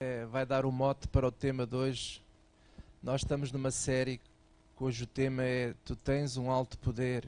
[0.00, 2.22] É, vai dar o mote para o tema de hoje.
[3.02, 4.20] Nós estamos numa série
[4.76, 7.26] cujo tema é Tu tens um alto poder.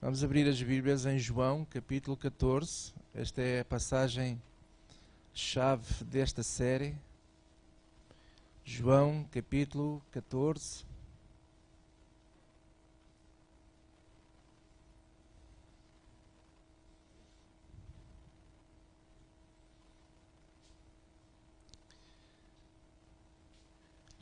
[0.00, 2.94] Vamos abrir as Bíblias em João, capítulo 14.
[3.12, 4.40] Esta é a passagem
[5.34, 6.94] chave desta série.
[8.64, 10.84] João, capítulo 14.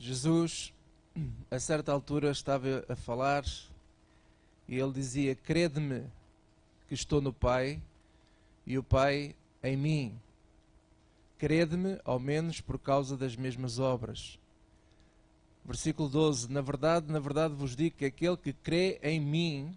[0.05, 0.71] Jesus,
[1.49, 3.43] a certa altura, estava a falar
[4.67, 6.03] e ele dizia: Crede-me
[6.87, 7.81] que estou no Pai
[8.67, 10.19] e o Pai em mim.
[11.39, 14.37] Crede-me, ao menos por causa das mesmas obras.
[15.65, 19.75] Versículo 12: Na verdade, na verdade vos digo que aquele que crê em mim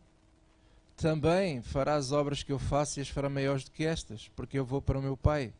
[0.94, 4.58] também fará as obras que eu faço e as fará maiores do que estas, porque
[4.58, 5.54] eu vou para o meu Pai.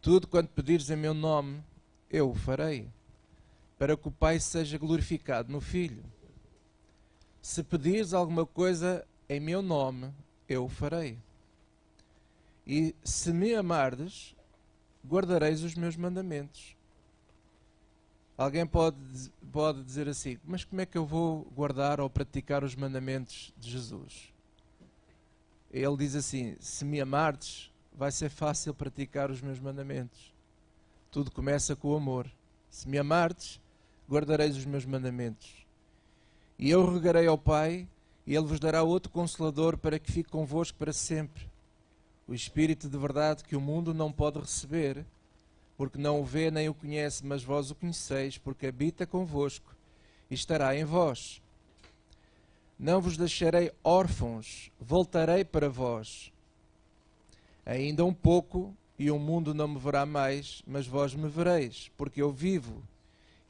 [0.00, 1.60] Tudo quanto pedires em meu nome,
[2.08, 2.88] eu o farei
[3.78, 6.04] para que o Pai seja glorificado no Filho.
[7.42, 10.12] Se pedires alguma coisa em meu nome,
[10.48, 11.18] eu o farei.
[12.66, 14.34] E se me amardes,
[15.06, 16.74] guardareis os meus mandamentos.
[18.36, 18.98] Alguém pode,
[19.52, 23.70] pode dizer assim: Mas como é que eu vou guardar ou praticar os mandamentos de
[23.70, 24.32] Jesus?
[25.70, 30.32] Ele diz assim: Se me amardes, vai ser fácil praticar os meus mandamentos.
[31.10, 32.28] Tudo começa com o amor.
[32.68, 33.60] Se me amardes,
[34.08, 35.66] guardareis os meus mandamentos.
[36.58, 37.88] E eu rogarei ao Pai,
[38.26, 41.48] e Ele vos dará outro consolador para que fique convosco para sempre.
[42.26, 45.04] O Espírito de verdade que o mundo não pode receber,
[45.76, 49.74] porque não o vê nem o conhece, mas vós o conheceis, porque habita convosco
[50.30, 51.42] e estará em vós.
[52.78, 56.32] Não vos deixarei órfãos, voltarei para vós.
[57.66, 62.22] Ainda um pouco, e o mundo não me verá mais, mas vós me vereis, porque
[62.22, 62.82] eu vivo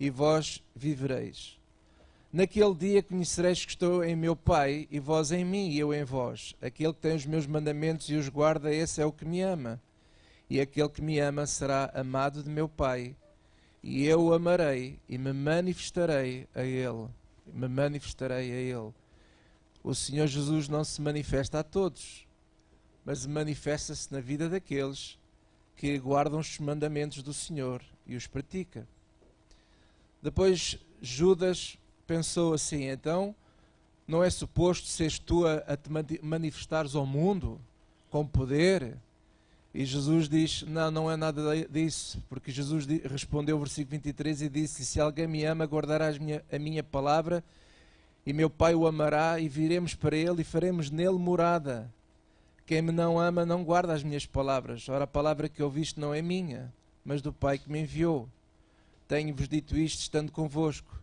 [0.04, 1.58] e vós vivereis.
[2.30, 6.04] Naquele dia conhecereis que estou em meu Pai, e vós em mim, e eu em
[6.04, 6.54] vós.
[6.60, 9.80] Aquele que tem os meus mandamentos e os guarda, esse é o que me ama.
[10.50, 13.16] E aquele que me ama será amado de meu Pai,
[13.82, 17.08] e eu o amarei e me manifestarei a ele.
[17.46, 18.92] Me manifestarei a ele.
[19.82, 22.26] O Senhor Jesus não se manifesta a todos,
[23.06, 25.18] mas manifesta-se na vida daqueles
[25.74, 28.86] que guardam os mandamentos do Senhor e os pratica.
[30.24, 31.76] Depois Judas
[32.06, 33.34] pensou assim: então
[34.08, 35.90] não é suposto seres tu a, a te
[36.22, 37.60] manifestares ao mundo
[38.10, 38.96] com poder?
[39.74, 44.82] E Jesus diz: Não, não é nada disso, porque Jesus respondeu, versículo 23, e disse:
[44.86, 47.44] Se alguém me ama, guardará minha, a minha palavra,
[48.24, 51.92] e meu Pai o amará, e viremos para ele e faremos nele morada.
[52.64, 54.88] Quem me não ama não guarda as minhas palavras.
[54.88, 56.72] Ora, a palavra que ouviste não é minha,
[57.04, 58.26] mas do Pai que me enviou.
[59.06, 61.00] Tenho-vos dito isto estando convosco.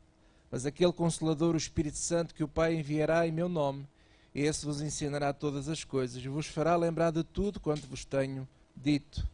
[0.50, 3.88] Mas aquele Consolador, o Espírito Santo, que o Pai enviará em meu nome,
[4.34, 8.48] esse vos ensinará todas as coisas e vos fará lembrar de tudo quanto vos tenho
[8.76, 9.28] dito.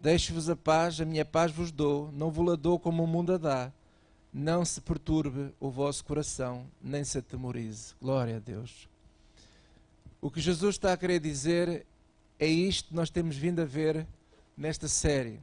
[0.00, 3.32] Deixo-vos a paz, a minha paz vos dou, não vos la dou como o mundo
[3.34, 3.72] a dá.
[4.32, 7.94] Não se perturbe o vosso coração, nem se atemorize.
[8.00, 8.88] Glória a Deus.
[10.20, 11.86] O que Jesus está a querer dizer
[12.38, 14.06] é isto que nós temos vindo a ver
[14.56, 15.40] nesta série.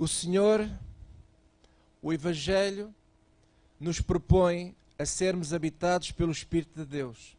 [0.00, 0.66] O Senhor,
[2.00, 2.94] o Evangelho,
[3.78, 7.36] nos propõe a sermos habitados pelo Espírito de Deus,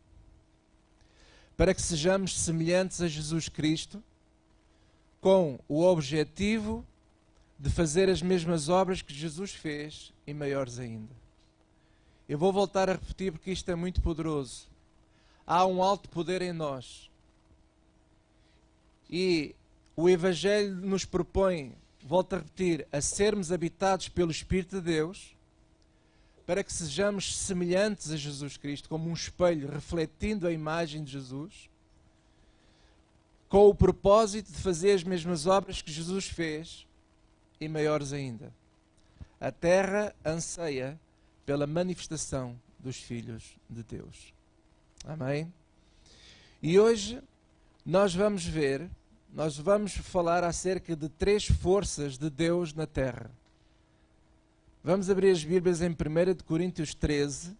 [1.57, 4.03] para que sejamos semelhantes a Jesus Cristo,
[5.19, 6.85] com o objetivo
[7.57, 11.15] de fazer as mesmas obras que Jesus fez e maiores ainda.
[12.29, 14.67] Eu vou voltar a repetir porque isto é muito poderoso.
[15.47, 17.09] Há um alto poder em nós.
[19.09, 19.55] E
[19.95, 25.35] o Evangelho nos propõe volto a repetir, a sermos habitados pelo Espírito de Deus,
[26.45, 31.69] para que sejamos semelhantes a Jesus Cristo, como um espelho refletindo a imagem de Jesus,
[33.47, 36.87] com o propósito de fazer as mesmas obras que Jesus fez
[37.59, 38.51] e maiores ainda.
[39.39, 40.99] A terra anseia
[41.45, 44.33] pela manifestação dos filhos de Deus.
[45.05, 45.51] Amém?
[46.61, 47.21] E hoje
[47.85, 48.89] nós vamos ver
[49.33, 53.31] nós vamos falar acerca de três forças de Deus na terra.
[54.83, 55.95] Vamos abrir as Bíblias em 1
[56.45, 57.55] Coríntios 13.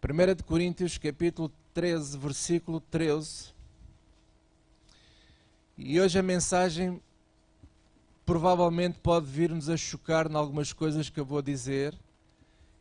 [0.00, 3.52] Primeira de Coríntios, capítulo 13, versículo 13.
[5.76, 7.02] E hoje a mensagem
[8.24, 11.94] provavelmente pode vir-nos a chocar em algumas coisas que eu vou dizer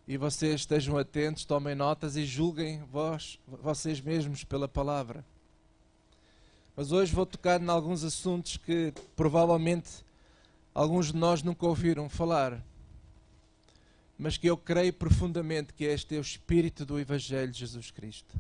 [0.08, 5.26] e vocês estejam atentos, tomem notas e julguem vós, vocês mesmos pela palavra.
[6.76, 10.06] Mas hoje vou tocar em alguns assuntos que provavelmente
[10.74, 12.64] alguns de nós nunca ouviram falar,
[14.18, 18.40] mas que eu creio profundamente que este é o espírito do Evangelho de Jesus Cristo.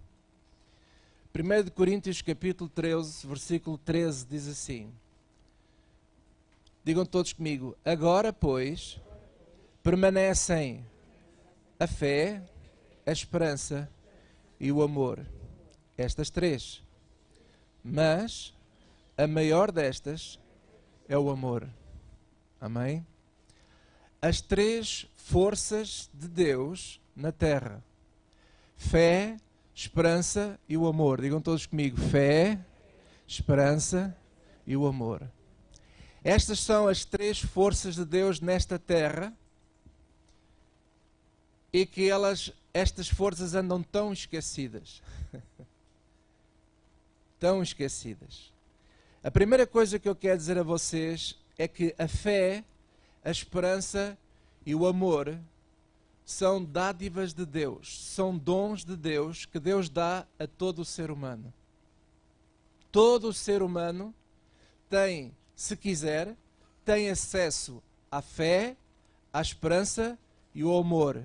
[1.34, 4.90] 1 Coríntios capítulo 13, versículo 13 diz assim:
[6.84, 9.02] Digam todos comigo, agora pois
[9.82, 10.86] permanecem
[11.80, 12.42] a fé,
[13.06, 13.90] a esperança
[14.60, 15.26] e o amor.
[15.98, 16.84] Estas três.
[17.84, 18.54] Mas
[19.18, 20.40] a maior destas
[21.08, 21.68] é o amor.
[22.60, 23.06] Amém?
[24.22, 27.84] As três forças de Deus na terra:
[28.76, 29.38] fé,
[29.74, 31.22] esperança e o amor.
[31.22, 32.60] Digam todos comigo: fé,
[33.28, 34.16] esperança
[34.66, 35.30] e o amor.
[36.24, 39.32] Estas são as três forças de Deus nesta terra
[41.76, 45.02] e que elas, estas forças andam tão esquecidas.
[47.38, 48.50] tão esquecidas.
[49.22, 52.64] A primeira coisa que eu quero dizer a vocês é que a fé,
[53.26, 54.18] a esperança
[54.66, 55.38] e o amor
[56.26, 61.12] são dádivas de Deus, são dons de Deus que Deus dá a todo o ser
[61.12, 61.54] humano.
[62.90, 64.16] Todo o ser humano
[64.90, 66.38] tem, se quiser,
[66.86, 68.78] tem acesso à fé,
[69.34, 70.18] à esperança
[70.54, 71.22] e ao amor.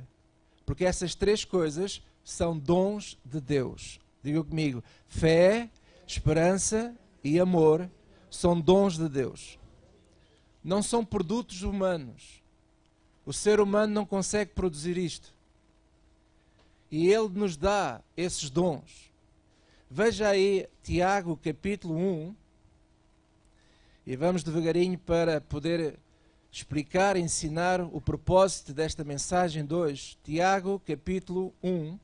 [0.71, 3.99] Porque essas três coisas são dons de Deus.
[4.23, 5.69] Diga comigo: fé,
[6.07, 6.95] esperança
[7.25, 7.91] e amor
[8.31, 9.59] são dons de Deus.
[10.63, 12.41] Não são produtos humanos.
[13.27, 15.35] O ser humano não consegue produzir isto.
[16.89, 19.11] E Ele nos dá esses dons.
[19.91, 22.35] Veja aí Tiago capítulo 1.
[24.07, 25.99] E vamos devagarinho para poder
[26.53, 30.19] explicar, ensinar o propósito desta mensagem de hoje.
[30.25, 31.99] Tiago, capítulo 1.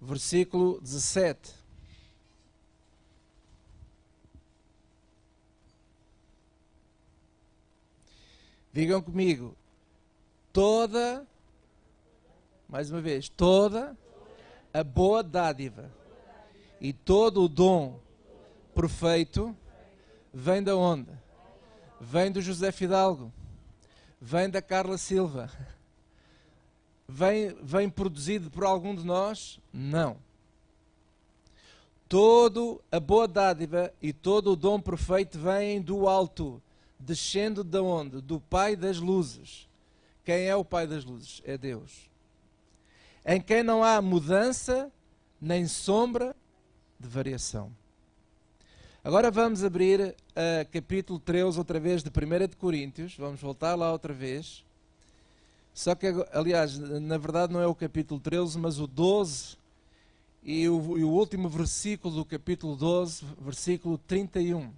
[0.00, 1.64] Versículo 17.
[8.70, 9.56] Digam comigo,
[10.52, 11.26] toda,
[12.68, 13.96] mais uma vez, toda
[14.74, 16.03] a boa dádiva
[16.84, 17.98] e todo o dom
[18.74, 19.56] perfeito
[20.34, 21.08] vem da onde?
[21.98, 23.32] Vem do José Fidalgo,
[24.20, 25.50] vem da Carla Silva,
[27.08, 29.58] vem, vem produzido por algum de nós?
[29.72, 30.18] Não.
[32.06, 36.62] Todo a boa dádiva e todo o dom perfeito vem do alto,
[37.00, 38.20] descendo de onde?
[38.20, 39.66] Do Pai das luzes.
[40.22, 41.40] Quem é o Pai das luzes?
[41.46, 42.10] É Deus.
[43.24, 44.92] Em quem não há mudança,
[45.40, 46.36] nem sombra
[47.04, 47.70] de variação.
[49.02, 53.92] Agora vamos abrir a capítulo 13 outra vez de 1 de Coríntios, vamos voltar lá
[53.92, 54.64] outra vez.
[55.74, 59.56] Só que, aliás, na verdade não é o capítulo 13, mas o 12
[60.42, 64.72] e o, e o último versículo do capítulo 12, versículo 31.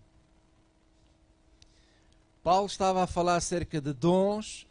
[2.42, 4.66] Paulo estava a falar acerca de dons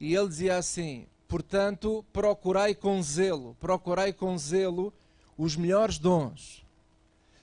[0.00, 4.92] e ele dizia assim: portanto, procurai com zelo, procurai com zelo
[5.38, 6.66] os melhores dons.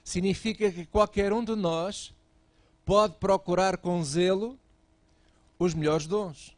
[0.04, 2.14] Significa que qualquer um de nós
[2.84, 4.58] pode procurar com zelo
[5.58, 6.54] os melhores dons.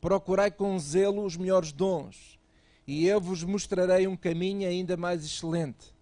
[0.00, 2.38] Procurai com zelo os melhores dons,
[2.86, 5.92] e eu vos mostrarei um caminho ainda mais excelente.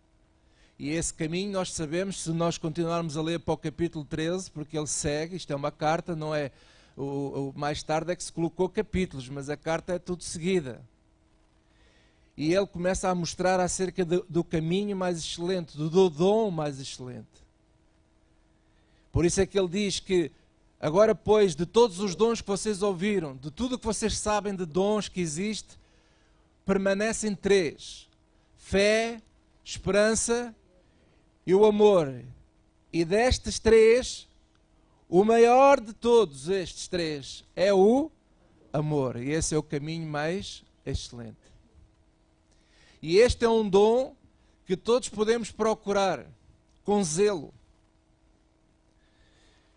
[0.79, 4.79] E esse caminho nós sabemos, se nós continuarmos a ler para o capítulo 13, porque
[4.79, 6.53] ele segue, isto é uma carta, não é.
[6.95, 10.83] O, o mais tarde é que se colocou capítulos, mas a carta é tudo seguida
[12.37, 17.27] e ele começa a mostrar acerca do, do caminho mais excelente, do dom mais excelente.
[19.11, 20.31] Por isso é que ele diz que
[20.79, 24.67] agora, pois, de todos os dons que vocês ouviram, de tudo que vocês sabem de
[24.67, 25.79] dons que existe,
[26.67, 28.07] permanecem três:
[28.59, 29.23] fé,
[29.65, 30.55] esperança
[31.47, 32.23] e o amor.
[32.93, 34.29] E destes três,
[35.09, 38.11] o maior de todos estes três é o
[38.71, 39.17] amor.
[39.17, 41.56] E esse é o caminho mais excelente.
[43.03, 44.15] E este é um dom
[44.67, 46.27] que todos podemos procurar
[46.85, 47.53] com zelo.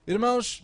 [0.05, 0.63] Irmãos,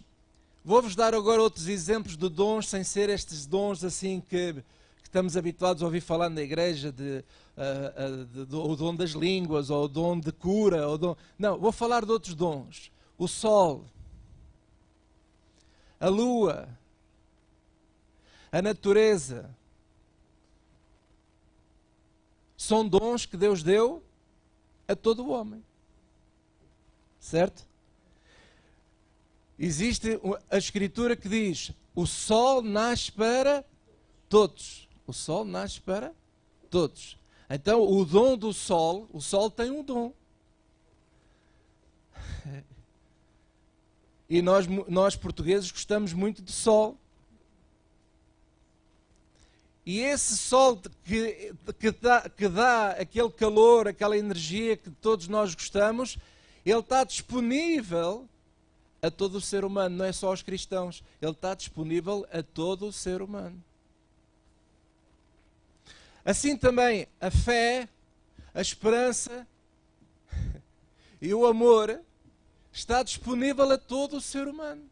[0.63, 4.63] vou-vos dar agora outros exemplos de dons, sem ser estes dons assim que, que
[5.03, 7.23] estamos habituados a ouvir falar na igreja, de,
[7.55, 10.87] uh, uh, de, o dom das línguas, ou o dom de cura.
[10.87, 11.15] Ou dom...
[11.37, 12.91] Não, vou falar de outros dons.
[13.17, 13.85] O sol,
[15.99, 16.67] a lua,
[18.51, 19.49] a natureza,
[22.57, 24.03] são dons que Deus deu
[24.87, 25.63] a todo o homem.
[27.19, 27.65] Certo?
[29.57, 30.19] existe
[30.49, 33.65] a escritura que diz: o sol nasce para
[34.29, 34.87] todos.
[35.07, 36.13] O sol nasce para
[36.69, 37.17] todos.
[37.49, 40.13] Então, o dom do sol, o sol tem um dom.
[44.27, 46.97] E nós, nós portugueses gostamos muito de sol.
[49.85, 55.53] E esse sol que, que, dá, que dá aquele calor, aquela energia que todos nós
[55.53, 56.17] gostamos,
[56.65, 58.27] ele está disponível
[58.99, 61.03] a todo o ser humano, não é só aos cristãos.
[61.21, 63.63] Ele está disponível a todo o ser humano.
[66.23, 67.87] Assim também a fé,
[68.51, 69.47] a esperança
[71.21, 72.01] e o amor
[72.73, 74.89] está disponível a todo o ser humano.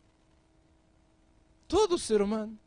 [1.67, 2.59] Todo o ser humano.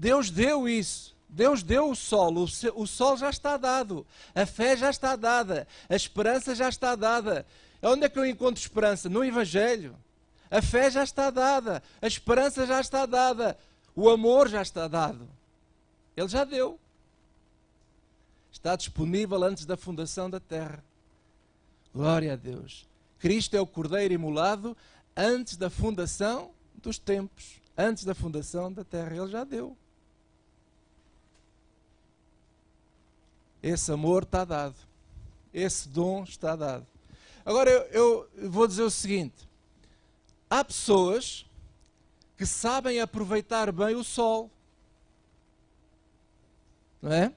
[0.00, 1.14] Deus deu isso.
[1.28, 2.32] Deus deu o sol.
[2.74, 4.06] O, sol já está dado.
[4.34, 5.68] A fé já está dada.
[5.90, 7.46] A esperança já está dada.
[7.82, 9.10] Onde é que eu encontro esperança?
[9.10, 9.94] No Evangelho.
[10.50, 11.82] A fé já está dada.
[12.00, 13.58] A esperança já está dada.
[13.94, 15.28] O amor já está dado.
[16.16, 16.80] Ele já deu.
[18.50, 20.82] Está disponível antes da fundação da terra.
[21.94, 22.88] Glória a Deus.
[23.18, 24.74] Cristo é o Cordeiro imolado
[25.14, 29.14] antes da fundação dos tempos, antes da fundação da terra.
[29.14, 29.76] Ele já deu.
[33.62, 34.76] Esse amor está dado.
[35.52, 36.86] Esse dom está dado.
[37.44, 39.48] Agora eu, eu vou dizer o seguinte:
[40.48, 41.46] há pessoas
[42.36, 44.50] que sabem aproveitar bem o sol
[47.00, 47.32] não é?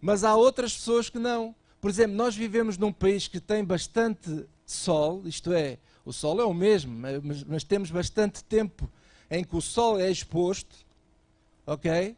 [0.00, 1.54] Mas há outras pessoas que não.
[1.80, 6.44] Por exemplo, nós vivemos num país que tem bastante sol, isto é, o sol é
[6.44, 8.88] o mesmo, mas, mas temos bastante tempo
[9.30, 10.74] em que o sol é exposto,
[11.66, 12.16] ok?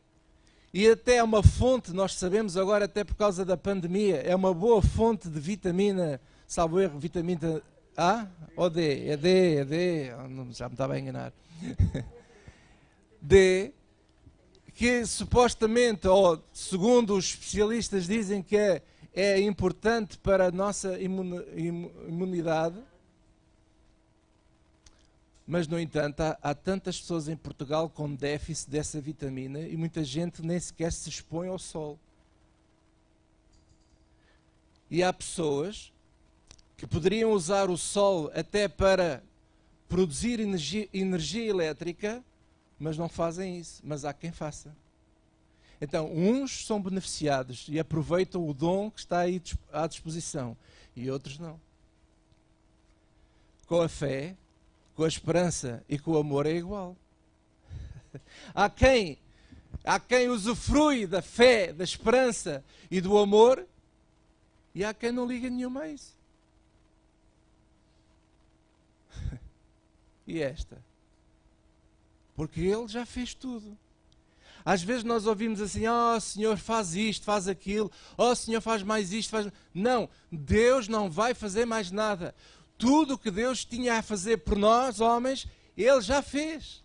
[0.77, 4.53] E até é uma fonte, nós sabemos agora, até por causa da pandemia, é uma
[4.53, 7.63] boa fonte de vitamina, salvo erro, vitamina
[7.97, 8.27] A
[8.57, 9.07] ou D?
[9.07, 10.07] É D, é D,
[10.51, 11.33] já me estava a enganar.
[13.23, 13.73] D,
[14.75, 18.83] que supostamente, ou segundo os especialistas dizem que é,
[19.15, 22.83] é importante para a nossa imunidade,
[25.47, 30.03] mas, no entanto, há, há, tantas pessoas em Portugal com déficit dessa vitamina e muita
[30.03, 31.99] gente nem sequer se expõe ao sol.
[34.91, 35.93] E há pessoas
[36.77, 39.23] que poderiam usar o sol até para
[39.89, 42.25] produzir energia, energia elétrica
[42.79, 43.81] mas não fazem isso.
[43.85, 44.77] Mas há quem faça.
[45.81, 50.57] Então, uns são beneficiados e aproveitam o dom que está aí à disposição,
[50.95, 51.61] e outros não.
[53.67, 54.37] Com a fé,
[54.95, 56.97] com a esperança e com o amor é igual.
[58.55, 59.19] há quem,
[59.85, 63.67] há quem usufrui da fé, da esperança e do amor,
[64.75, 66.15] e há quem não liga nenhuma a isso.
[70.27, 70.79] e esta?
[72.35, 73.77] Porque Ele já fez tudo.
[74.65, 78.61] Às vezes nós ouvimos assim: ó oh, Senhor, faz isto, faz aquilo, ó oh, Senhor,
[78.63, 79.47] faz mais isto, faz.
[79.75, 82.35] Não, Deus não vai fazer mais nada.
[82.85, 86.85] Tudo o que Deus tinha a fazer por nós, homens, Ele já fez.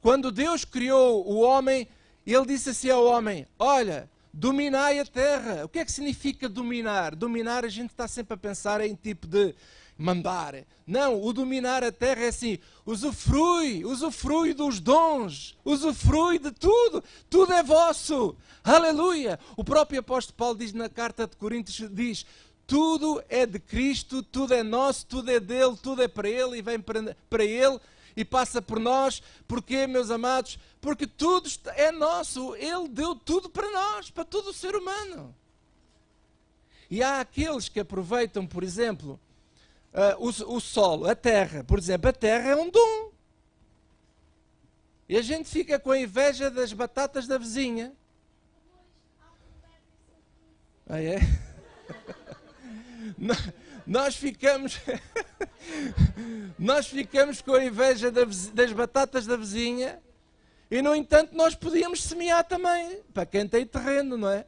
[0.00, 1.88] Quando Deus criou o homem,
[2.24, 5.64] Ele disse assim ao homem: Olha, dominai a terra.
[5.64, 7.16] O que é que significa dominar?
[7.16, 9.52] Dominar, a gente está sempre a pensar em tipo de
[9.98, 10.54] mandar.
[10.86, 17.52] Não, o dominar a terra é assim: usufrui, usufrui dos dons, usufrui de tudo, tudo
[17.52, 18.36] é vosso.
[18.62, 19.40] Aleluia!
[19.56, 22.24] O próprio apóstolo Paulo diz na carta de Coríntios: diz,
[22.70, 26.62] tudo é de Cristo, tudo é nosso, tudo é dele, tudo é para ele e
[26.62, 27.80] vem para, ele
[28.16, 29.20] e passa por nós.
[29.48, 30.56] Porquê, meus amados?
[30.80, 32.54] Porque tudo é nosso.
[32.54, 35.34] Ele deu tudo para nós, para todo o ser humano.
[36.88, 39.18] E há aqueles que aproveitam, por exemplo,
[39.92, 41.64] uh, o, o solo, a terra.
[41.64, 43.10] Por exemplo, a terra é um dom.
[45.08, 47.92] E a gente fica com a inveja das batatas da vizinha.
[50.88, 51.18] Ah, é?
[53.86, 54.80] nós ficamos
[56.58, 60.00] nós ficamos com a inveja das batatas da vizinha
[60.70, 64.46] e no entanto nós podíamos semear também para quem tem terreno, não é?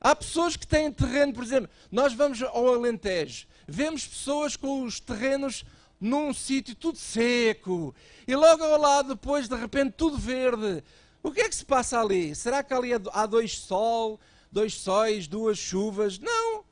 [0.00, 5.00] Há pessoas que têm terreno, por exemplo, nós vamos ao Alentejo, vemos pessoas com os
[5.00, 5.64] terrenos
[5.98, 7.94] num sítio tudo seco
[8.28, 10.84] e logo ao lado depois de repente tudo verde.
[11.22, 12.34] O que é que se passa ali?
[12.34, 14.20] Será que ali há dois sol,
[14.52, 16.18] dois sóis, duas chuvas?
[16.18, 16.65] Não.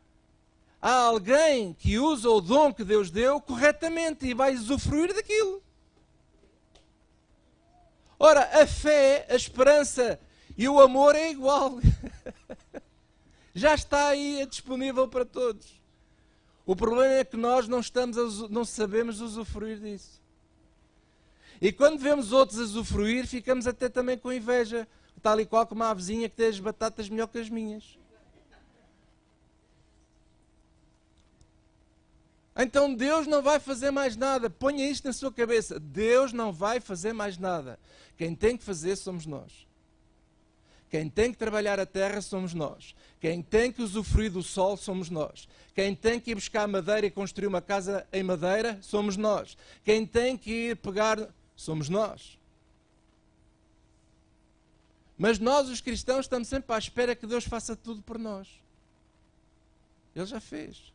[0.87, 5.63] Há alguém que usa o dom que Deus deu corretamente e vai usufruir daquilo.
[8.19, 10.21] Ora, a fé, a esperança
[10.59, 11.81] e o amor é igual.
[13.55, 15.81] Já está aí é disponível para todos.
[16.67, 20.21] O problema é que nós não, estamos a, não sabemos usufruir disso.
[21.63, 24.87] E quando vemos outros usufruir, ficamos até também com inveja,
[25.23, 27.99] tal e qual como a vizinha que tem as batatas melhor que as minhas.
[32.57, 34.49] Então Deus não vai fazer mais nada.
[34.49, 35.81] Ponha isto na sua cabeça.
[35.81, 37.79] Deus não vai fazer mais nada.
[38.17, 39.67] Quem tem que fazer somos nós.
[40.89, 42.95] Quem tem que trabalhar a terra somos nós.
[43.21, 45.49] Quem tem que usufruir do sol somos nós.
[45.75, 49.57] Quem tem que ir buscar madeira e construir uma casa em madeira somos nós.
[49.83, 52.39] Quem tem que ir pegar somos nós.
[55.19, 58.49] Mas nós, os cristãos, estamos sempre à espera que Deus faça tudo por nós.
[60.15, 60.94] Ele já fez.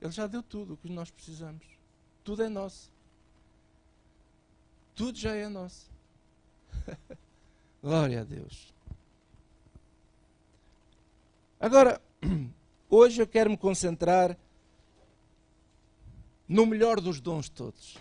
[0.00, 1.62] Ele já deu tudo o que nós precisamos.
[2.24, 2.90] Tudo é nosso.
[4.94, 5.90] Tudo já é nosso.
[7.82, 8.74] Glória a Deus.
[11.58, 12.00] Agora,
[12.88, 14.36] hoje eu quero me concentrar
[16.48, 17.98] no melhor dos dons todos.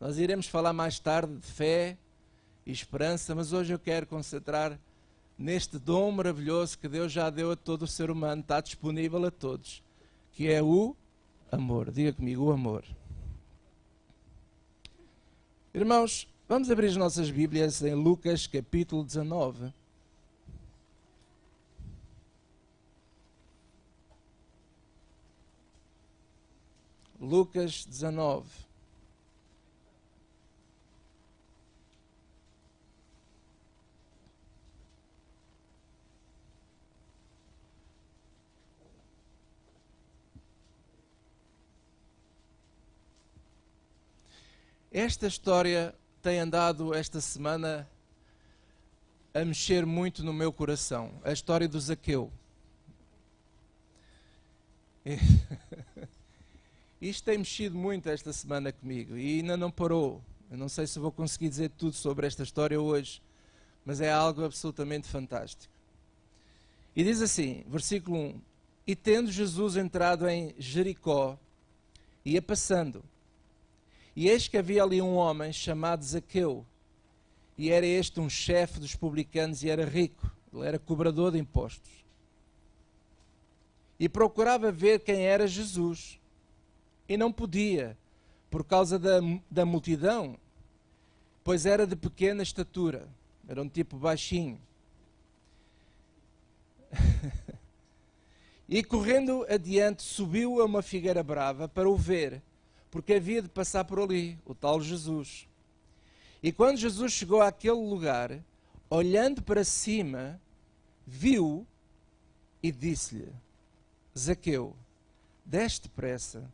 [0.00, 1.96] Nós iremos falar mais tarde de fé
[2.66, 4.78] e esperança, mas hoje eu quero concentrar
[5.38, 9.30] neste dom maravilhoso que Deus já deu a todo o ser humano, está disponível a
[9.30, 9.85] todos
[10.36, 10.94] que é o
[11.50, 11.90] amor.
[11.90, 12.84] Diga comigo, o amor.
[15.72, 19.72] Irmãos, vamos abrir as nossas Bíblias em Lucas capítulo 19.
[27.18, 28.46] Lucas 19.
[44.96, 47.86] Esta história tem andado esta semana
[49.34, 51.12] a mexer muito no meu coração.
[51.22, 52.32] A história do Zaqueu.
[56.98, 60.24] Isto tem mexido muito esta semana comigo e ainda não parou.
[60.50, 63.20] Eu não sei se vou conseguir dizer tudo sobre esta história hoje,
[63.84, 65.70] mas é algo absolutamente fantástico.
[66.96, 68.40] E diz assim, versículo 1:
[68.86, 71.38] E tendo Jesus entrado em Jericó,
[72.24, 73.04] ia passando.
[74.16, 76.64] E eis que havia ali um homem chamado Zaqueu,
[77.58, 81.92] e era este um chefe dos publicanos e era rico, ele era cobrador de impostos.
[84.00, 86.18] E procurava ver quem era Jesus,
[87.06, 87.94] e não podia,
[88.50, 90.38] por causa da, da multidão,
[91.44, 93.06] pois era de pequena estatura,
[93.46, 94.58] era um tipo baixinho.
[98.66, 102.42] e correndo adiante, subiu a uma figueira brava para o ver
[102.96, 105.46] porque havia de passar por ali, o tal Jesus.
[106.42, 108.42] E quando Jesus chegou àquele lugar,
[108.88, 110.40] olhando para cima,
[111.06, 111.66] viu
[112.62, 113.30] e disse-lhe:
[114.18, 114.74] Zaqueu,
[115.44, 116.50] deste depressa,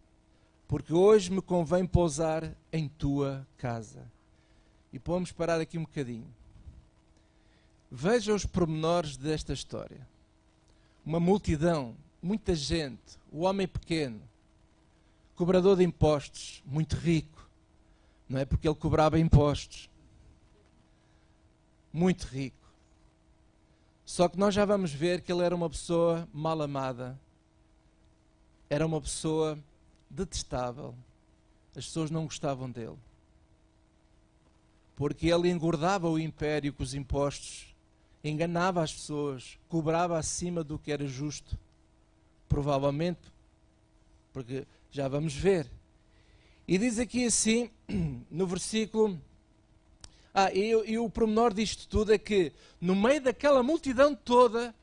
[0.66, 4.04] porque hoje me convém pousar em tua casa.
[4.92, 6.26] E vamos parar aqui um bocadinho.
[7.88, 10.04] Veja os pormenores desta história.
[11.06, 14.20] Uma multidão, muita gente, o homem pequeno,
[15.42, 17.50] cobrador de impostos, muito rico,
[18.28, 18.44] não é?
[18.44, 19.90] Porque ele cobrava impostos.
[21.92, 22.64] Muito rico.
[24.04, 27.18] Só que nós já vamos ver que ele era uma pessoa mal amada,
[28.70, 29.58] era uma pessoa
[30.08, 30.94] detestável.
[31.74, 32.98] As pessoas não gostavam dele.
[34.94, 37.74] Porque ele engordava o império com os impostos,
[38.22, 41.58] enganava as pessoas, cobrava acima do que era justo.
[42.48, 43.20] Provavelmente,
[44.32, 45.66] porque já vamos ver.
[46.68, 47.70] E diz aqui assim,
[48.30, 49.20] no versículo.
[50.34, 54.74] Ah, e, e o pormenor disto tudo é que, no meio daquela multidão toda,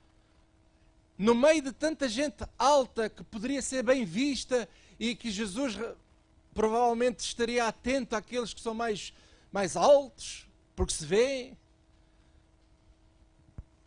[1.18, 4.68] no meio de tanta gente alta que poderia ser bem vista
[5.00, 5.78] e que Jesus
[6.54, 9.14] provavelmente estaria atento àqueles que são mais,
[9.52, 11.54] mais altos, porque se vê.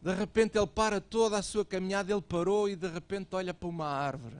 [0.01, 3.69] De repente ele para toda a sua caminhada, ele parou e de repente olha para
[3.69, 4.37] uma árvore.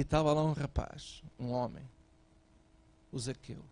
[0.00, 1.86] E estava lá um rapaz, um homem,
[3.12, 3.62] o Zaqueu.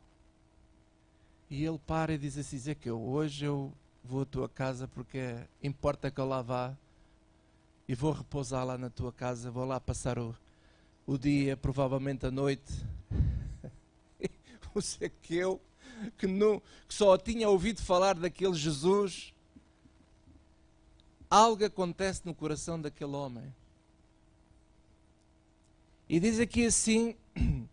[1.49, 3.73] E ele para e diz assim: Zaqueu, hoje eu
[4.05, 6.77] vou à tua casa porque importa que eu lá vá
[7.89, 10.37] e vou repousar lá na tua casa, vou lá passar o,
[11.07, 12.75] o dia, provavelmente a noite.
[14.75, 15.59] o Zaqueu,
[16.19, 19.33] que, não, que só tinha ouvido falar daquele Jesus,
[21.31, 23.51] algo acontece no coração daquele homem.
[26.09, 27.15] E diz aqui assim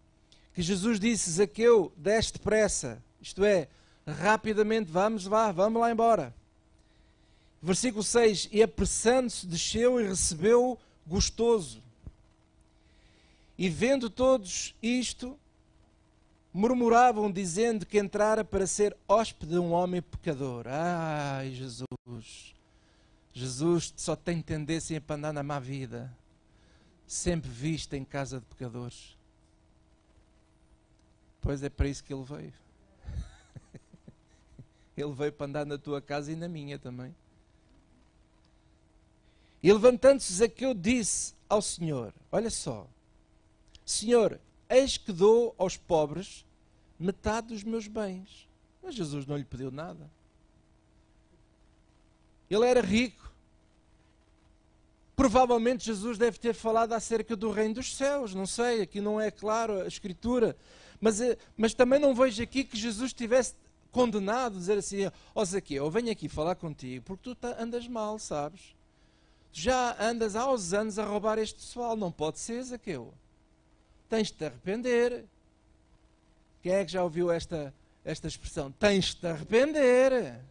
[0.54, 3.68] que Jesus disse: Zaqueu, deste pressa, isto é,
[4.06, 6.34] rapidamente, vamos lá, vamos lá embora.
[7.62, 11.82] Versículo 6: E apressando-se, desceu e recebeu gostoso.
[13.58, 15.40] E vendo todos isto,
[16.54, 20.66] murmuravam, dizendo que entrara para ser hóspede de um homem pecador.
[20.68, 22.54] Ai, Jesus!
[23.34, 26.16] Jesus só tem tendência para andar na má vida,
[27.08, 29.18] sempre visto em casa de pecadores.
[31.42, 32.54] Pois é para isso que ele veio.
[34.98, 37.16] ele veio para andar na tua casa e na minha também.
[39.62, 42.88] E levantando-se Zaqueu disse ao Senhor: Olha só,
[43.86, 44.40] Senhor,
[44.70, 46.46] eis que dou aos pobres
[47.00, 48.48] metade dos meus bens.
[48.82, 50.10] Mas Jesus não lhe pediu nada.
[52.50, 53.32] Ele era rico.
[55.16, 59.32] Provavelmente Jesus deve ter falado acerca do reino dos céus, não sei, aqui não é
[59.32, 60.58] claro a escritura,
[61.00, 63.56] mas, eh, mas também não vejo aqui que Jesus tivesse
[63.92, 68.20] condenado, dizer assim, ó oh, Zaqueu, eu venho aqui falar contigo porque tu andas mal,
[68.20, 68.76] sabes?
[69.54, 73.14] Já andas há aos anos a roubar este pessoal, não pode ser, Zaqueu.
[74.10, 75.24] Tens de te arrepender.
[76.62, 77.74] Quem é que já ouviu esta,
[78.04, 78.70] esta expressão?
[78.70, 80.42] Tens de te arrepender.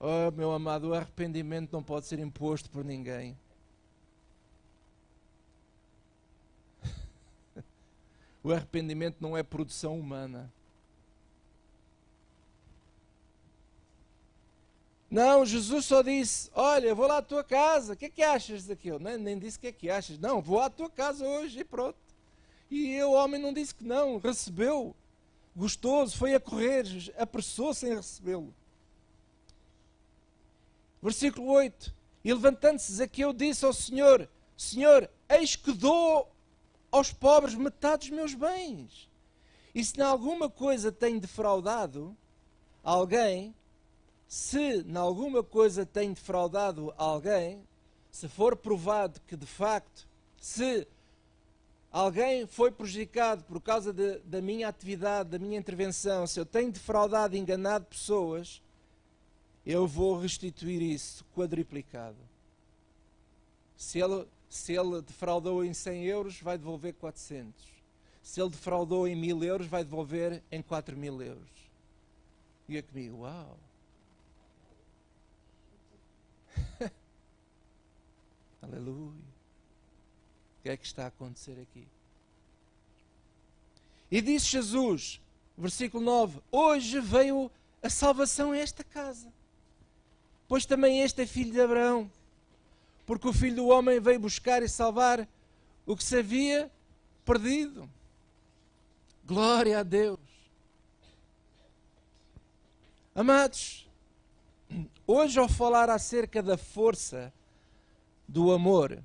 [0.00, 3.38] Oh, meu amado, o arrependimento não pode ser imposto por ninguém.
[8.44, 10.52] O arrependimento não é produção humana.
[15.10, 18.66] Não, Jesus só disse: Olha, vou lá à tua casa, o que é que achas
[18.66, 18.98] daquilo?
[18.98, 20.18] Nem, nem disse o que é que achas.
[20.18, 21.96] Não, vou à tua casa hoje e pronto.
[22.70, 24.94] E o homem não disse que não, recebeu,
[25.56, 26.84] gostoso, foi a correr,
[27.16, 28.52] apressou-se em recebê-lo.
[31.02, 36.33] Versículo 8: E levantando-se Zaqueu disse ao Senhor: Senhor, eis que dou
[36.94, 39.10] aos pobres metade dos meus bens.
[39.74, 42.16] E se em alguma coisa tenho defraudado
[42.84, 43.52] alguém,
[44.28, 47.60] se em alguma coisa tenho defraudado alguém,
[48.12, 50.06] se for provado que de facto,
[50.40, 50.86] se
[51.90, 56.70] alguém foi prejudicado por causa de, da minha atividade, da minha intervenção, se eu tenho
[56.70, 58.62] defraudado enganado pessoas,
[59.66, 62.18] eu vou restituir isso quadriplicado.
[63.76, 67.52] Se ele se ele defraudou em 100 euros, vai devolver 400.
[68.22, 71.50] Se ele defraudou em 1000 euros, vai devolver em 4 mil euros.
[72.68, 73.58] E é comigo, uau!
[78.62, 79.10] Aleluia!
[79.10, 81.88] O que é que está a acontecer aqui?
[84.08, 85.20] E disse Jesus,
[85.58, 87.50] versículo 9: Hoje veio
[87.82, 89.32] a salvação a esta casa,
[90.46, 92.08] pois também este é filho de Abraão
[93.06, 95.28] porque o Filho do Homem veio buscar e salvar
[95.86, 96.70] o que se havia
[97.24, 97.88] perdido.
[99.24, 100.20] Glória a Deus.
[103.14, 103.88] Amados,
[105.06, 107.32] hoje ao falar acerca da força
[108.26, 109.02] do amor,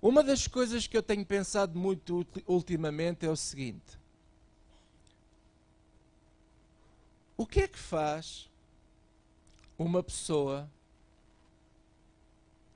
[0.00, 3.98] uma das coisas que eu tenho pensado muito ultimamente é o seguinte:
[7.36, 8.48] o que é que faz
[9.76, 10.70] uma pessoa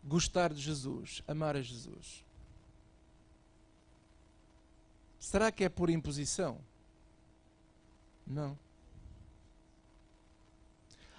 [0.05, 2.25] gostar de Jesus, amar a Jesus?
[5.19, 6.59] Será que é por imposição?
[8.27, 8.59] Não.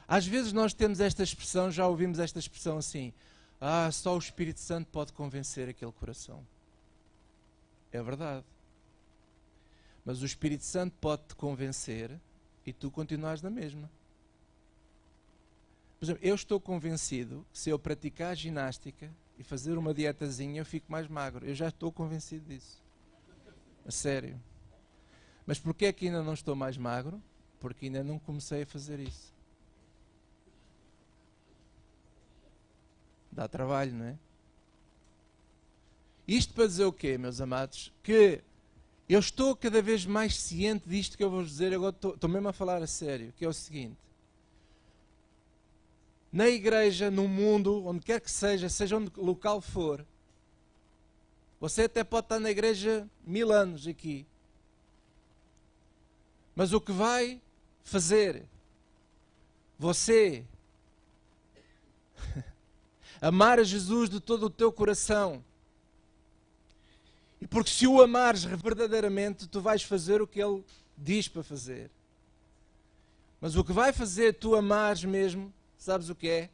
[0.07, 3.13] Às vezes nós temos esta expressão, já ouvimos esta expressão assim:
[3.59, 6.45] ah, só o Espírito Santo pode convencer aquele coração.
[7.91, 8.45] É verdade.
[10.03, 12.19] Mas o Espírito Santo pode te convencer
[12.65, 13.89] e tu continuas na mesma.
[16.03, 20.65] Por exemplo, eu estou convencido que se eu praticar ginástica e fazer uma dietazinha, eu
[20.65, 21.45] fico mais magro.
[21.45, 22.83] Eu já estou convencido disso.
[23.85, 24.37] A sério.
[25.45, 27.23] Mas porquê que ainda não estou mais magro?
[27.57, 29.33] Porque ainda não comecei a fazer isso.
[33.31, 34.17] Dá trabalho, não é?
[36.27, 37.93] Isto para dizer o quê, meus amados?
[38.03, 38.43] Que
[39.07, 42.49] eu estou cada vez mais ciente disto que eu vou dizer, agora estou, estou mesmo
[42.49, 44.03] a falar a sério, que é o seguinte
[46.33, 50.03] na igreja, no mundo, onde quer que seja, seja onde local for.
[51.61, 54.25] Você até pode estar na igreja mil anos aqui.
[56.55, 57.39] Mas o que vai
[57.83, 58.43] fazer
[59.77, 60.43] você
[63.21, 65.45] amar a Jesus de todo o teu coração.
[67.39, 70.63] E porque se o amares verdadeiramente, tu vais fazer o que ele
[70.97, 71.91] diz para fazer.
[73.39, 76.49] Mas o que vai fazer tu amares mesmo Sabes o que é?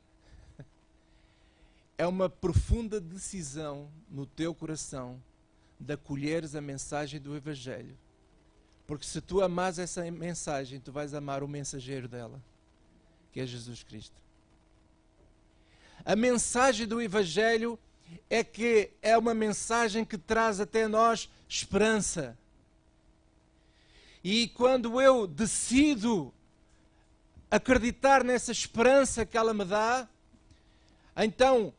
[1.99, 5.21] É uma profunda decisão no teu coração
[5.79, 7.95] de acolheres a mensagem do Evangelho.
[8.87, 12.41] Porque se tu amas essa mensagem, tu vais amar o mensageiro dela,
[13.31, 14.19] que é Jesus Cristo.
[16.03, 17.77] A mensagem do Evangelho
[18.31, 22.35] é que é uma mensagem que traz até nós esperança.
[24.23, 26.33] E quando eu decido
[27.49, 30.07] acreditar nessa esperança que ela me dá,
[31.17, 31.73] então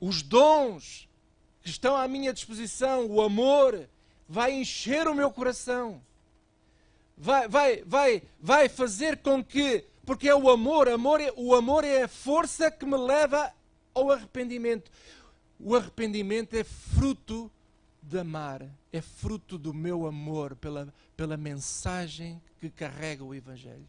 [0.00, 1.08] os dons
[1.62, 3.88] que estão à minha disposição, o amor,
[4.28, 6.00] vai encher o meu coração.
[7.16, 11.84] Vai, vai, vai, vai fazer com que, porque é o amor, amor é, o amor
[11.84, 13.52] é a força que me leva
[13.94, 14.90] ao arrependimento.
[15.58, 17.50] O arrependimento é fruto
[18.00, 23.88] de amar, é fruto do meu amor pela, pela mensagem que carrega o Evangelho.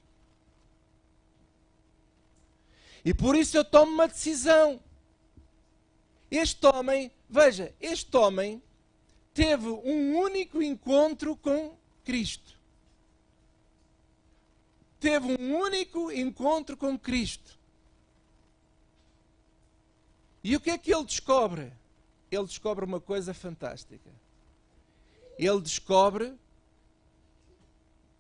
[3.04, 4.80] E por isso eu tomo uma decisão.
[6.30, 8.62] Este homem, veja, este homem
[9.34, 12.58] teve um único encontro com Cristo.
[15.00, 17.58] Teve um único encontro com Cristo.
[20.44, 21.72] E o que é que ele descobre?
[22.30, 24.10] Ele descobre uma coisa fantástica.
[25.38, 26.34] Ele descobre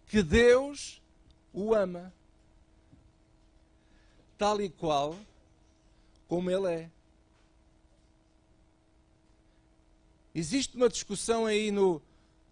[0.07, 1.01] que Deus
[1.53, 2.13] o ama
[4.39, 5.17] tal e qual
[6.30, 6.89] como ele é.
[10.34, 12.02] Existe uma discussão aí no,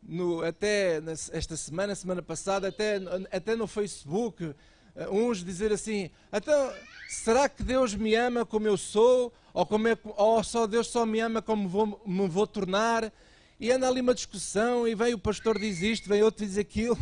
[0.03, 2.99] no, até esta semana, semana passada, até,
[3.31, 4.53] até no Facebook,
[4.95, 6.73] eh, uns dizer assim, então,
[7.07, 9.31] será que Deus me ama como eu sou?
[9.53, 13.13] Ou, como é, ou só Deus só me ama como vou, me vou tornar?
[13.59, 16.97] E anda ali uma discussão, e vem o pastor diz isto, vem outro diz aquilo.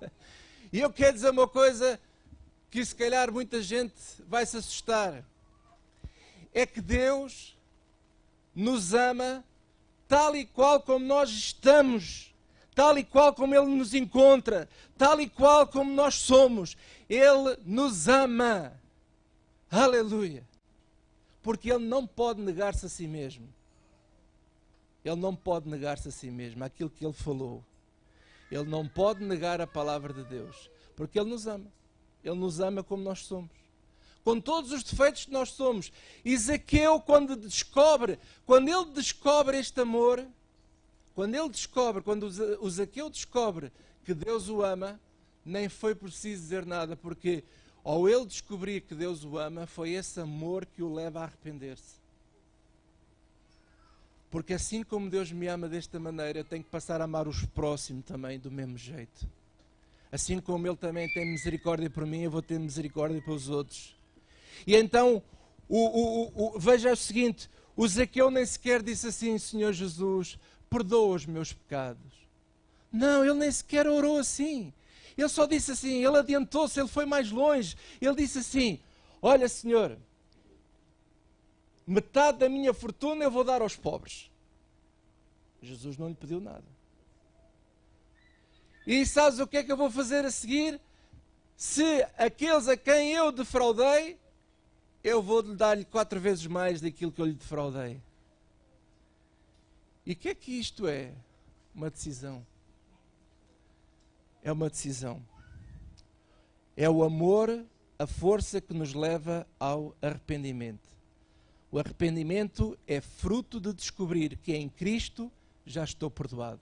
[0.72, 2.00] e eu quero dizer uma coisa
[2.76, 3.94] que se calhar muita gente
[4.28, 5.24] vai se assustar.
[6.52, 7.56] É que Deus
[8.54, 9.42] nos ama
[10.06, 12.34] tal e qual como nós estamos,
[12.74, 16.76] tal e qual como Ele nos encontra, tal e qual como nós somos.
[17.08, 18.78] Ele nos ama.
[19.70, 20.46] Aleluia.
[21.42, 23.48] Porque Ele não pode negar-se a si mesmo.
[25.02, 27.64] Ele não pode negar-se a si mesmo, aquilo que Ele falou.
[28.50, 31.74] Ele não pode negar a palavra de Deus, porque Ele nos ama.
[32.28, 33.50] Ele nos ama como nós somos
[34.26, 35.92] com todos os defeitos que nós somos.
[36.24, 40.26] E Zaqueu, quando descobre, quando ele descobre este amor,
[41.14, 43.70] quando ele descobre, quando o Zaqueu descobre
[44.04, 45.00] que Deus o ama,
[45.44, 47.44] nem foi preciso dizer nada, porque
[47.84, 51.94] ao ele descobrir que Deus o ama, foi esse amor que o leva a arrepender-se.
[54.28, 57.44] Porque assim como Deus me ama desta maneira, eu tenho que passar a amar os
[57.44, 59.24] próximos também do mesmo jeito.
[60.10, 63.96] Assim como Ele também tem misericórdia por mim, eu vou ter misericórdia pelos outros.
[64.66, 65.22] E então,
[65.68, 70.38] o, o, o, veja o seguinte: o Zaqueu nem sequer disse assim, Senhor Jesus,
[70.70, 72.12] perdoa os meus pecados.
[72.92, 74.72] Não, ele nem sequer orou assim.
[75.16, 77.76] Ele só disse assim, ele adiantou-se, ele foi mais longe.
[78.00, 78.78] Ele disse assim:
[79.20, 79.98] Olha, Senhor,
[81.86, 84.30] metade da minha fortuna eu vou dar aos pobres.
[85.62, 86.75] Jesus não lhe pediu nada.
[88.86, 90.80] E sabes o que é que eu vou fazer a seguir?
[91.56, 94.18] Se aqueles a quem eu defraudei
[95.06, 98.02] eu vou dar-lhe quatro vezes mais daquilo que eu lhe defraudei.
[100.04, 101.12] E o que é que isto é?
[101.72, 102.44] Uma decisão.
[104.42, 105.22] É uma decisão.
[106.76, 107.64] É o amor,
[107.96, 110.88] a força que nos leva ao arrependimento.
[111.70, 115.30] O arrependimento é fruto de descobrir que em Cristo
[115.64, 116.60] já estou perdoado.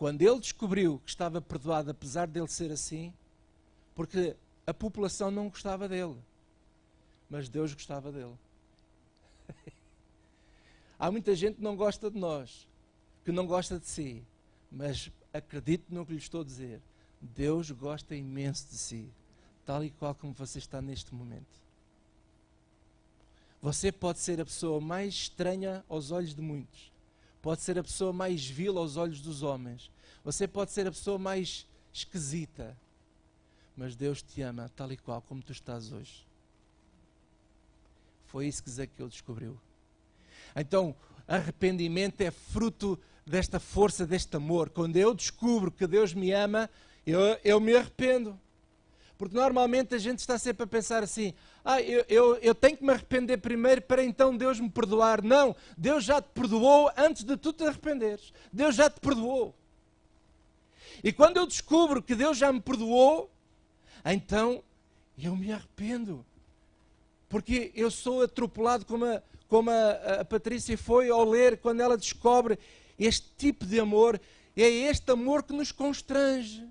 [0.00, 3.14] Quando ele descobriu que estava perdoado, apesar dele ser assim,
[3.94, 4.34] porque
[4.66, 6.16] a população não gostava dele
[7.30, 8.34] mas Deus gostava dele.
[10.98, 12.68] Há muita gente que não gosta de nós,
[13.24, 14.24] que não gosta de si,
[14.70, 16.80] mas acredite no que lhe estou a dizer.
[17.20, 19.08] Deus gosta imenso de si,
[19.64, 21.60] tal e qual como você está neste momento.
[23.62, 26.89] Você pode ser a pessoa mais estranha aos olhos de muitos,
[27.42, 29.90] pode ser a pessoa mais vil aos olhos dos homens,
[30.24, 32.76] você pode ser a pessoa mais esquisita,
[33.76, 36.26] mas Deus te ama tal e qual como tu estás hoje.
[38.26, 39.58] Foi isso que Zaqueu descobriu.
[40.54, 40.94] Então,
[41.26, 44.70] arrependimento é fruto desta força, deste amor.
[44.70, 46.68] Quando eu descubro que Deus me ama,
[47.06, 48.38] eu, eu me arrependo.
[49.20, 52.82] Porque normalmente a gente está sempre a pensar assim: ah, eu, eu, eu, tenho que
[52.82, 55.22] me arrepender primeiro para então Deus me perdoar.
[55.22, 58.32] Não, Deus já te perdoou antes de tu te arrependeres.
[58.50, 59.54] Deus já te perdoou.
[61.04, 63.30] E quando eu descubro que Deus já me perdoou,
[64.06, 64.64] então
[65.22, 66.24] eu me arrependo
[67.28, 71.98] porque eu sou atropelado como a, como a, a Patrícia foi ao ler, quando ela
[71.98, 72.58] descobre
[72.98, 74.18] este tipo de amor,
[74.56, 76.66] é este amor que nos constrange.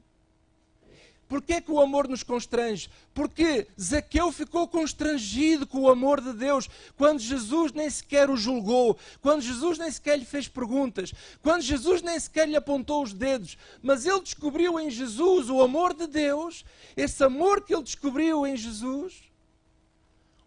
[1.29, 2.89] Porquê que o amor nos constrange?
[3.13, 8.97] Porque Zaqueu ficou constrangido com o amor de Deus quando Jesus nem sequer o julgou,
[9.21, 11.13] quando Jesus nem sequer lhe fez perguntas,
[11.43, 15.93] quando Jesus nem sequer lhe apontou os dedos, mas ele descobriu em Jesus o amor
[15.93, 16.65] de Deus,
[16.97, 19.21] esse amor que ele descobriu em Jesus,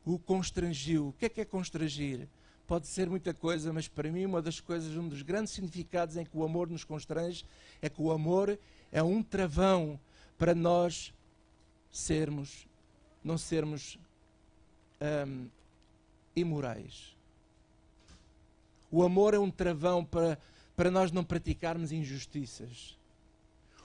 [0.05, 1.09] o constrangiu.
[1.09, 2.29] O que é que é constrangir?
[2.66, 6.25] Pode ser muita coisa, mas para mim uma das coisas, um dos grandes significados em
[6.25, 7.45] que o amor nos constrange
[7.81, 8.59] é que o amor
[8.90, 10.01] é um travão
[10.42, 11.14] para nós
[11.88, 12.66] sermos,
[13.22, 13.96] não sermos
[15.00, 15.46] hum,
[16.35, 17.14] imorais.
[18.90, 20.37] O amor é um travão para,
[20.74, 22.98] para nós não praticarmos injustiças.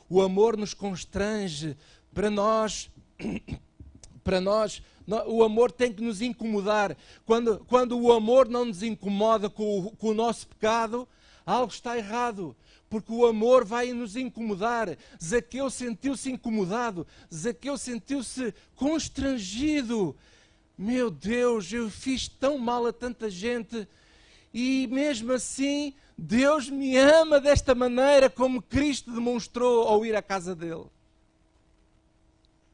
[0.09, 1.77] O amor nos constrange
[2.11, 2.89] para nós,
[4.23, 4.81] para nós,
[5.27, 6.97] o amor tem que nos incomodar.
[7.23, 11.07] Quando, quando o amor não nos incomoda com o, com o nosso pecado,
[11.45, 12.55] algo está errado
[12.89, 14.97] porque o amor vai nos incomodar.
[15.21, 20.15] Zaqueu sentiu-se incomodado, Zaqueu sentiu-se constrangido.
[20.77, 23.87] Meu Deus, eu fiz tão mal a tanta gente
[24.53, 30.55] e mesmo assim Deus me ama desta maneira como Cristo demonstrou ao ir à casa
[30.55, 30.85] dele.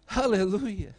[0.08, 0.96] Aleluia!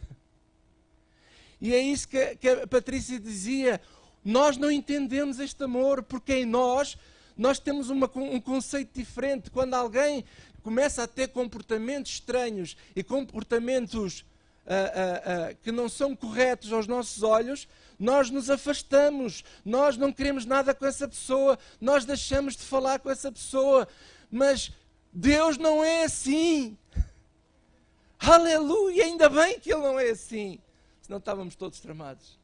[1.61, 3.81] E é isso que, que a Patrícia dizia.
[4.23, 6.97] Nós não entendemos este amor porque em nós
[7.37, 9.51] nós temos uma, um conceito diferente.
[9.51, 10.23] Quando alguém
[10.63, 14.23] começa a ter comportamentos estranhos e comportamentos uh,
[14.65, 17.67] uh, uh, que não são corretos aos nossos olhos,
[17.99, 23.09] nós nos afastamos, nós não queremos nada com essa pessoa, nós deixamos de falar com
[23.09, 23.87] essa pessoa.
[24.31, 24.71] Mas
[25.13, 26.77] Deus não é assim.
[28.19, 29.05] Aleluia!
[29.05, 30.59] Ainda bem que Ele não é assim.
[31.01, 32.39] Senão estávamos todos tramados.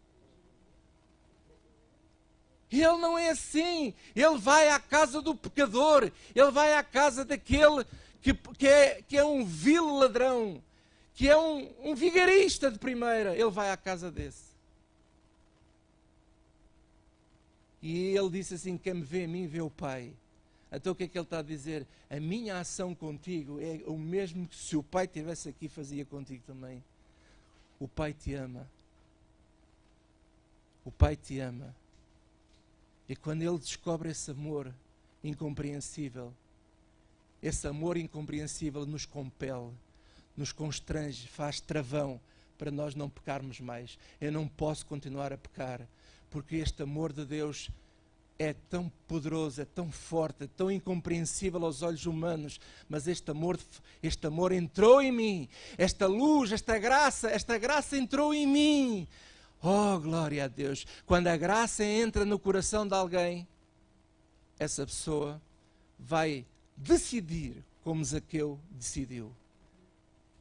[2.72, 3.94] Ele não é assim.
[4.16, 6.12] Ele vai à casa do pecador.
[6.34, 7.86] Ele vai à casa daquele
[8.22, 10.62] que, que, é, que é um vil ladrão.
[11.14, 13.36] Que é um, um vigarista de primeira.
[13.36, 14.52] Ele vai à casa desse.
[17.82, 20.14] E ele disse assim: Quem me vê a mim, vê o Pai.
[20.72, 21.86] Então o que é que ele está a dizer?
[22.10, 26.42] A minha ação contigo é o mesmo que se o Pai estivesse aqui, fazia contigo
[26.48, 26.82] também.
[27.80, 28.66] O Pai te ama.
[30.86, 31.76] O Pai te ama.
[33.12, 34.74] E quando ele descobre esse amor
[35.22, 36.34] incompreensível,
[37.44, 39.70] esse amor incompreensível nos compele,
[40.38, 42.22] nos constrange, faz travão
[42.58, 44.00] para nós não pecarmos mais.
[44.22, 45.86] Eu não posso continuar a pecar,
[46.30, 47.70] porque este amor de Deus
[48.40, 53.60] é tão poderoso, é tão forte, é tão incompreensível aos olhos humanos, mas este amor,
[54.02, 55.50] este amor entrou em mim.
[55.78, 59.08] Esta luz, esta graça, esta graça entrou em mim.
[59.62, 60.88] Oh, glória a Deus!
[61.06, 63.48] Quando a graça entra no coração de alguém,
[64.58, 65.42] essa pessoa
[66.00, 66.46] vai
[66.76, 69.32] decidir como Zaqueu decidiu.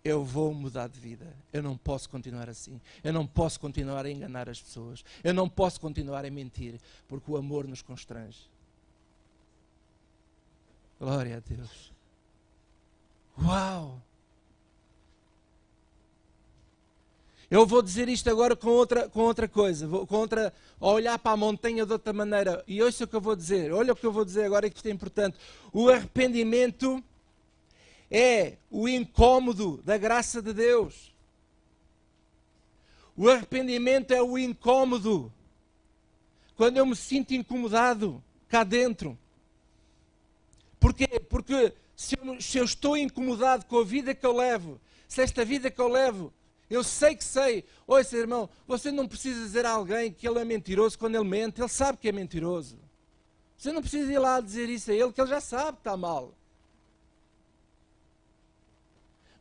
[0.02, 1.36] Eu vou mudar de vida.
[1.52, 2.80] Eu não posso continuar assim.
[3.04, 5.04] Eu não posso continuar a enganar as pessoas.
[5.22, 8.48] Eu não posso continuar a mentir, porque o amor nos constrange.
[10.98, 11.92] Glória a Deus.
[13.42, 14.00] Uau!
[17.50, 21.36] Eu vou dizer isto agora com outra, com outra coisa, com outra, olhar para a
[21.36, 22.62] montanha de outra maneira.
[22.64, 24.76] E ouça o que eu vou dizer, olha o que eu vou dizer agora que
[24.76, 25.36] isto é importante.
[25.72, 27.02] O arrependimento
[28.08, 31.12] é o incômodo da graça de Deus.
[33.16, 35.32] O arrependimento é o incômodo.
[36.54, 39.18] Quando eu me sinto incomodado cá dentro.
[40.78, 41.18] Porquê?
[41.28, 45.44] Porque se eu, se eu estou incomodado com a vida que eu levo, se esta
[45.44, 46.32] vida que eu levo
[46.70, 47.64] eu sei que sei.
[47.84, 51.60] Ouça, irmão, você não precisa dizer a alguém que ele é mentiroso quando ele mente.
[51.60, 52.78] Ele sabe que é mentiroso.
[53.58, 55.96] Você não precisa ir lá dizer isso a ele, que ele já sabe que está
[55.96, 56.32] mal.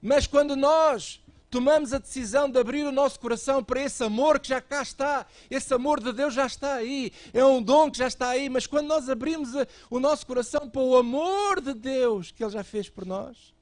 [0.01, 4.49] Mas quando nós tomamos a decisão de abrir o nosso coração para esse amor que
[4.49, 8.07] já cá está, esse amor de Deus já está aí, é um dom que já
[8.07, 9.49] está aí, mas quando nós abrimos
[9.89, 13.53] o nosso coração para o amor de Deus que Ele já fez por nós,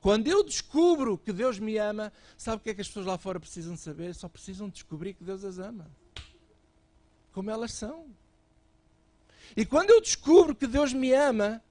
[0.00, 3.18] quando eu descubro que Deus me ama, sabe o que é que as pessoas lá
[3.18, 4.14] fora precisam saber?
[4.14, 5.90] Só precisam descobrir que Deus as ama.
[7.32, 8.06] Como elas são.
[9.56, 11.62] E quando eu descubro que Deus me ama,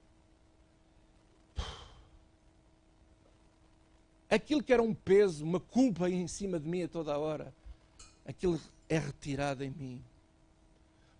[4.28, 7.54] aquilo que era um peso, uma culpa em cima de mim a toda a hora,
[8.26, 10.04] aquilo é retirado em mim.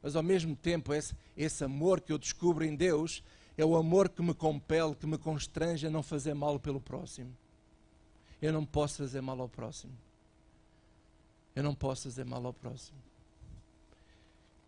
[0.03, 3.23] Mas ao mesmo tempo, esse, esse amor que eu descubro em Deus
[3.59, 7.37] é o amor que me compele, que me constrange a não fazer mal pelo próximo.
[8.41, 9.93] Eu não posso fazer mal ao próximo.
[11.57, 12.97] Eu não posso fazer mal ao próximo.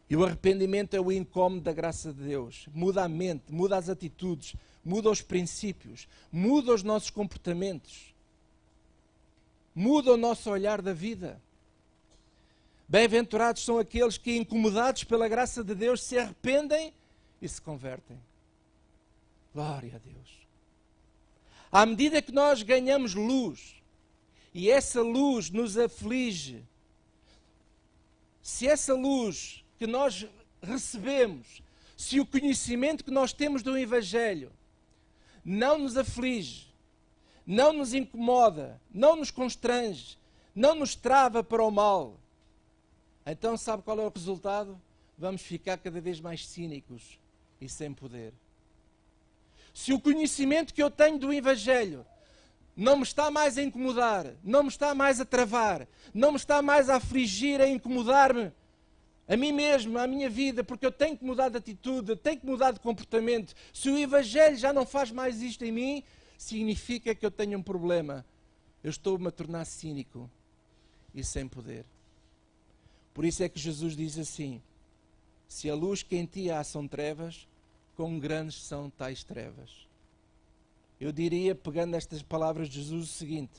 [0.09, 2.67] E o arrependimento é o incómodo da graça de Deus.
[2.75, 8.13] Muda a mente, muda as atitudes, muda os princípios, muda os nossos comportamentos.
[9.73, 11.41] muda o nosso olhar da vida.
[12.89, 16.93] Bem-aventurados são aqueles que, incomodados pela graça de Deus, se arrependem
[17.41, 18.19] e se convertem.
[19.55, 20.41] Glória a Deus.
[21.71, 23.77] À medida que nós ganhamos luz
[24.53, 26.65] e essa luz nos aflige,
[28.43, 30.27] se essa luz que nós
[30.63, 31.63] recebemos,
[31.97, 34.53] se o conhecimento que nós temos do Evangelho
[35.45, 36.69] não nos aflige,
[37.47, 40.19] não nos incomoda, não nos constrange,
[40.55, 42.19] não nos trava para o mal,
[43.25, 44.81] então sabe qual é o resultado?
[45.17, 47.19] Vamos ficar cada vez mais cínicos
[47.61, 48.33] e sem poder.
[49.73, 52.05] Se o conhecimento que eu tenho do Evangelho
[52.77, 56.63] não me está mais a incomodar, não me está mais a travar, não me está
[56.63, 58.53] mais a afligir, a incomodar-me,
[59.29, 62.47] a mim mesmo, a minha vida, porque eu tenho que mudar de atitude, tenho que
[62.47, 63.55] mudar de comportamento.
[63.73, 66.03] Se o Evangelho já não faz mais isto em mim,
[66.37, 68.25] significa que eu tenho um problema.
[68.83, 70.29] Eu estou-me a tornar cínico
[71.15, 71.85] e sem poder.
[73.13, 74.63] Por isso é que Jesus diz assim:
[75.47, 77.47] Se a luz que em ti há são trevas,
[78.01, 79.87] quão grandes são tais trevas.
[80.99, 83.53] Eu diria, pegando estas palavras de Jesus, o seguinte: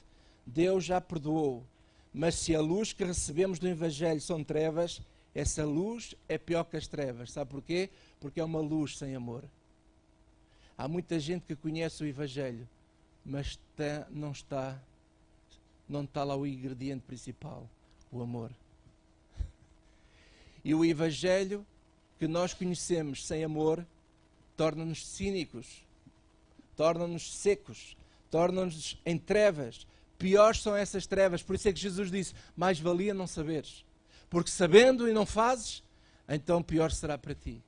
[0.44, 1.64] Deus já perdoou,
[2.12, 5.00] mas se a luz que recebemos do Evangelho são trevas,
[5.36, 7.32] essa luz é pior que as trevas.
[7.32, 7.92] Sabe porquê?
[8.20, 9.44] Porque é uma luz sem amor.
[10.76, 12.68] Há muita gente que conhece o Evangelho,
[13.24, 14.82] mas está, não está
[15.88, 17.70] não está lá o ingrediente principal,
[18.12, 18.50] o amor.
[20.66, 21.64] E o Evangelho
[22.18, 23.86] que nós conhecemos sem amor
[24.58, 25.84] torna-nos cínicos,
[26.76, 27.95] torna-nos secos,
[28.30, 29.88] torna-nos em trevas.
[30.18, 31.41] Piores são essas trevas.
[31.41, 33.84] Por isso é que Jesus disse: mais valia não saberes.
[34.30, 35.84] Porque sabendo e não fazes,
[36.28, 37.62] então pior será para ti.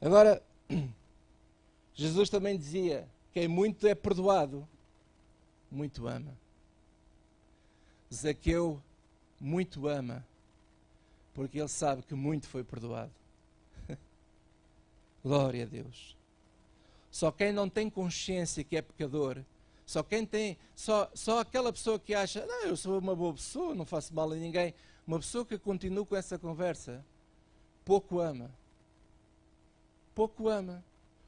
[0.00, 0.42] Agora,
[1.94, 4.66] Jesus também dizia: quem muito é perdoado,
[5.70, 6.32] muito ama.
[8.12, 8.80] Zaqueu
[9.40, 10.24] muito ama,
[11.36, 13.12] porque ele sabe que muito foi perdoado.
[15.22, 16.16] Glória a Deus.
[17.12, 19.44] Só quem não tem consciência que é pecador
[19.86, 23.72] só quem tem, só, só aquela pessoa que acha, não, eu sou uma boa pessoa,
[23.72, 24.74] não faço mal a ninguém.
[25.06, 27.06] Uma pessoa que continua com essa conversa,
[27.84, 28.50] pouco ama.
[30.12, 30.84] Pouco ama.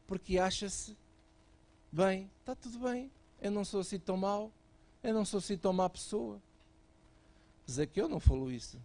[0.08, 0.96] Porque acha-se,
[1.92, 4.50] bem, está tudo bem, eu não sou assim tão mau,
[5.04, 6.42] eu não sou assim tão má pessoa.
[7.70, 8.82] Zaqueu não falou isso.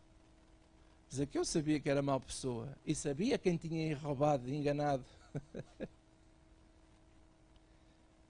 [1.14, 5.05] Zaqueu sabia que era má pessoa e sabia quem tinha roubado, enganado.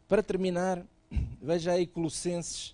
[0.07, 0.85] Para terminar,
[1.41, 2.73] Veja aí Colossenses,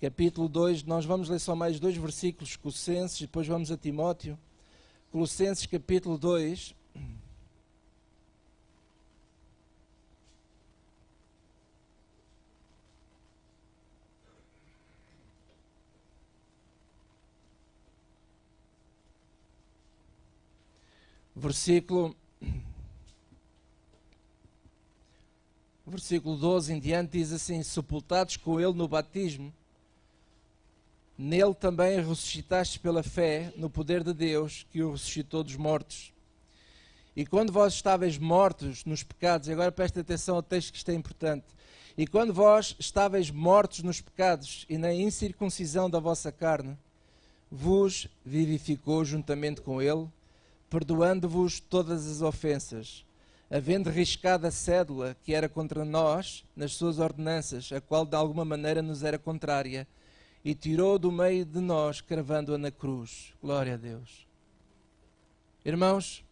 [0.00, 0.84] capítulo 2.
[0.84, 4.38] Nós vamos ler só mais dois versículos, Colossenses, depois vamos a Timóteo.
[5.10, 6.75] Colossenses, capítulo 2.
[21.38, 22.16] Versículo
[25.86, 29.52] versículo 12 em diante diz assim: Sepultados com ele no batismo,
[31.16, 36.10] nele também ressuscitastes pela fé no poder de Deus que o ressuscitou dos mortos.
[37.14, 40.90] E quando vós estáveis mortos nos pecados, e agora presta atenção ao texto que isto
[40.90, 41.44] é importante.
[41.98, 46.78] E quando vós estáveis mortos nos pecados e na incircuncisão da vossa carne,
[47.50, 50.08] vos vivificou juntamente com ele,
[50.68, 53.06] perdoando-vos todas as ofensas
[53.50, 58.44] havendo riscado a cédula que era contra nós nas suas ordenanças, a qual de alguma
[58.44, 59.86] maneira nos era contrária,
[60.44, 63.32] e tirou do meio de nós, cravando-a na cruz.
[63.42, 64.26] Glória a Deus.
[65.64, 66.24] Irmãos,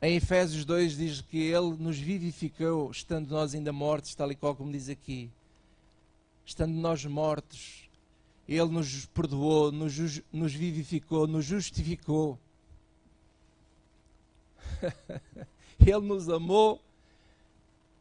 [0.00, 4.56] em Efésios 2 diz que Ele nos vivificou, estando nós ainda mortos, tal e qual
[4.56, 5.30] como diz aqui.
[6.44, 7.88] Estando nós mortos,
[8.48, 12.38] Ele nos perdoou, nos, nos vivificou, nos justificou.
[15.80, 16.80] Ele nos amou,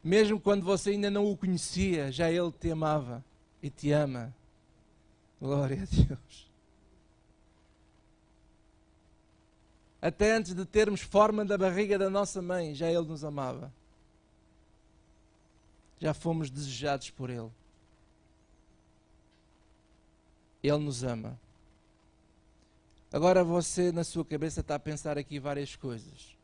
[0.03, 3.23] mesmo quando você ainda não o conhecia, já Ele te amava
[3.61, 4.33] e te ama.
[5.39, 6.51] Glória a Deus.
[10.01, 13.71] Até antes de termos forma da barriga da nossa mãe, já Ele nos amava.
[15.99, 17.51] Já fomos desejados por Ele.
[20.63, 21.39] Ele nos ama.
[23.11, 26.40] Agora você, na sua cabeça, está a pensar aqui várias coisas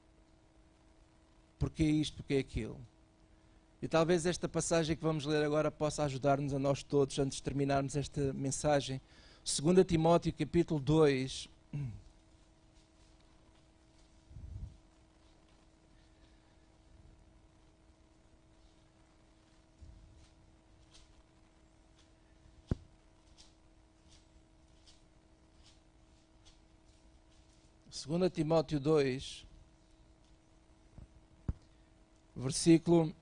[1.60, 2.80] porque é isto, porque é aquilo.
[3.82, 7.44] E talvez esta passagem que vamos ler agora possa ajudar-nos a nós todos, antes de
[7.44, 9.00] terminarmos esta mensagem.
[9.46, 11.50] 2 Timóteo, capítulo 2.
[27.90, 29.47] Segunda Timóteo 2,
[32.38, 33.14] versículo,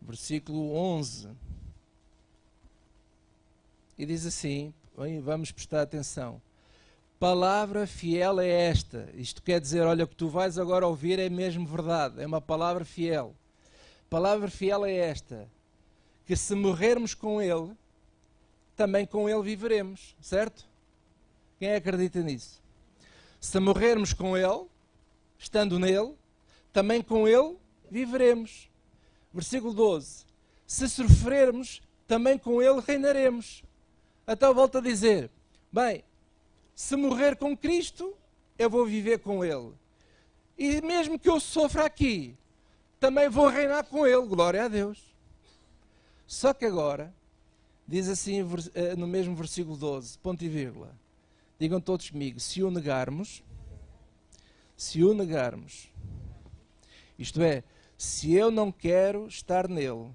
[0.00, 1.28] versículo 11.
[3.98, 4.72] E diz assim:
[5.22, 6.40] vamos prestar atenção.
[7.20, 9.08] Palavra fiel é esta.
[9.14, 12.40] Isto quer dizer, olha, o que tu vais agora ouvir é mesmo verdade, é uma
[12.40, 13.34] palavra fiel.
[14.10, 15.48] Palavra fiel é esta:
[16.26, 17.76] que se morrermos com Ele,
[18.74, 20.66] também com Ele viveremos, certo?
[21.60, 22.60] Quem acredita nisso?
[23.38, 24.66] Se morrermos com Ele,
[25.42, 26.14] estando nele,
[26.72, 27.56] também com Ele
[27.90, 28.70] viveremos.
[29.34, 30.24] Versículo 12:
[30.66, 33.64] Se sofrermos, também com Ele reinaremos.
[34.26, 35.30] Então volta a dizer:
[35.70, 36.04] bem,
[36.74, 38.14] se morrer com Cristo,
[38.58, 39.72] eu vou viver com Ele.
[40.56, 42.36] E mesmo que eu sofra aqui,
[43.00, 44.26] também vou reinar com Ele.
[44.26, 45.12] Glória a Deus.
[46.26, 47.12] Só que agora,
[47.86, 48.42] diz assim
[48.96, 50.94] no mesmo versículo 12, ponto e vírgula.
[51.58, 53.42] Digam todos comigo: se o negarmos,
[54.76, 55.90] se o negarmos,
[57.18, 57.62] isto é,
[57.96, 60.10] se eu não quero estar nele,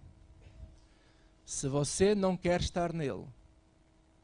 [1.45, 3.25] se você não quer estar nele,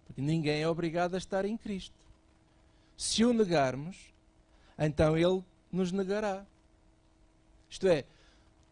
[0.05, 1.95] porque ninguém é obrigado a estar em Cristo.
[2.97, 4.13] Se o negarmos,
[4.77, 6.45] então ele nos negará.
[7.69, 8.05] Isto é,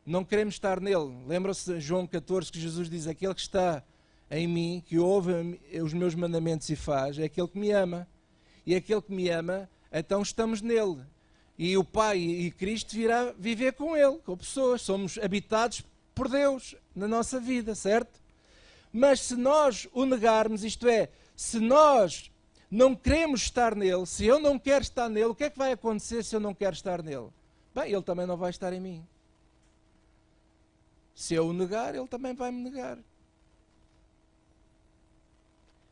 [0.06, 1.24] não queremos estar nele.
[1.26, 3.84] Lembra-se de João 14 que Jesus diz: Aquele que está
[4.30, 8.08] em mim, que ouve os meus mandamentos e faz, é aquele que me ama.
[8.66, 11.02] E aquele que me ama, então estamos nele.
[11.64, 14.82] E o Pai e Cristo virá viver com ele, com pessoas.
[14.82, 15.84] Somos habitados
[16.16, 18.20] por Deus na nossa vida, certo?
[18.92, 22.32] Mas se nós o negarmos, isto é, se nós
[22.72, 25.74] não queremos estar nele, se eu não quero estar nele, o que é que vai
[25.74, 27.30] acontecer se eu não quero estar nele?
[27.76, 29.08] Bem, ele também não vai estar em mim.
[31.14, 32.98] Se eu o negar, ele também vai me negar.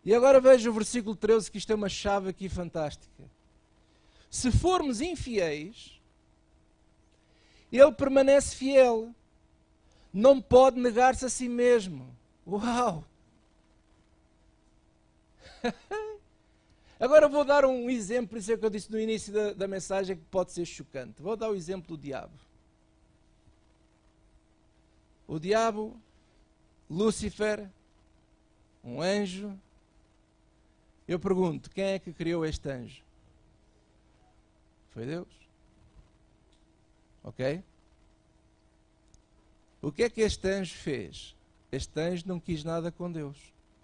[0.04, 3.39] E agora veja o versículo 13, que isto é uma chave aqui fantástica.
[4.30, 6.00] Se formos infiéis,
[7.72, 9.14] ele permanece fiel.
[10.12, 12.16] Não pode negar-se a si mesmo.
[12.48, 13.04] Uau!
[17.00, 20.18] Agora vou dar um exemplo, isso é que eu disse no início da, da mensagem,
[20.18, 21.22] que pode ser chocante.
[21.22, 22.34] Vou dar o exemplo do diabo.
[25.28, 25.96] O diabo,
[26.90, 27.70] Lúcifer,
[28.84, 29.58] um anjo.
[31.08, 33.09] Eu pergunto: quem é que criou este anjo?
[35.00, 35.30] Foi Deus.
[37.24, 37.64] Ok?
[39.82, 41.38] O que é que este anjo fez?
[41.72, 43.38] Este anjo não quis nada com Deus.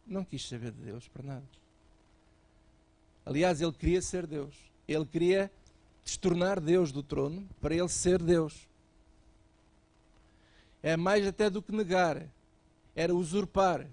[0.06, 1.46] Não quis saber de Deus para nada.
[3.26, 4.54] Aliás, ele queria ser Deus.
[4.86, 5.50] Ele queria
[6.04, 8.68] destornar Deus do trono para ele ser Deus.
[10.84, 12.28] É mais até do que negar.
[12.94, 13.88] Era usurpar.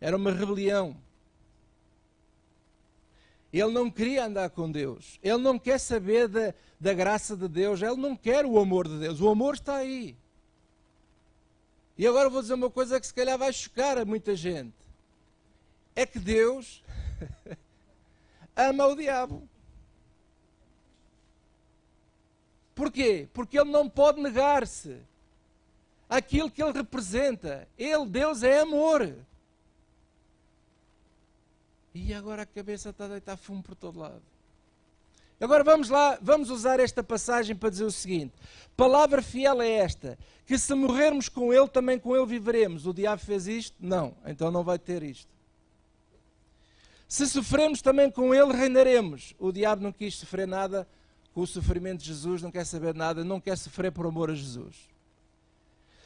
[0.00, 0.96] Era uma rebelião.
[3.58, 5.18] Ele não queria andar com Deus.
[5.22, 7.80] Ele não quer saber da, da graça de Deus.
[7.80, 9.20] Ele não quer o amor de Deus.
[9.20, 10.16] O amor está aí.
[11.96, 14.74] E agora vou dizer uma coisa que se calhar vai chocar a muita gente.
[15.94, 16.82] É que Deus
[18.54, 19.48] ama o diabo.
[22.74, 23.26] Porquê?
[23.32, 24.98] Porque ele não pode negar-se
[26.08, 27.66] aquilo que ele representa.
[27.78, 29.16] Ele, Deus, é amor.
[31.98, 34.20] E agora a cabeça está a deitar fumo por todo lado.
[35.40, 38.34] Agora vamos lá, vamos usar esta passagem para dizer o seguinte:
[38.76, 42.86] palavra fiel é esta, que se morrermos com ele, também com ele viveremos.
[42.86, 43.74] O diabo fez isto?
[43.80, 45.34] Não, então não vai ter isto.
[47.08, 49.34] Se sofremos também com ele, reinaremos.
[49.38, 50.86] O diabo não quis sofrer nada
[51.32, 54.34] com o sofrimento de Jesus, não quer saber nada, não quer sofrer por amor a
[54.34, 54.76] Jesus.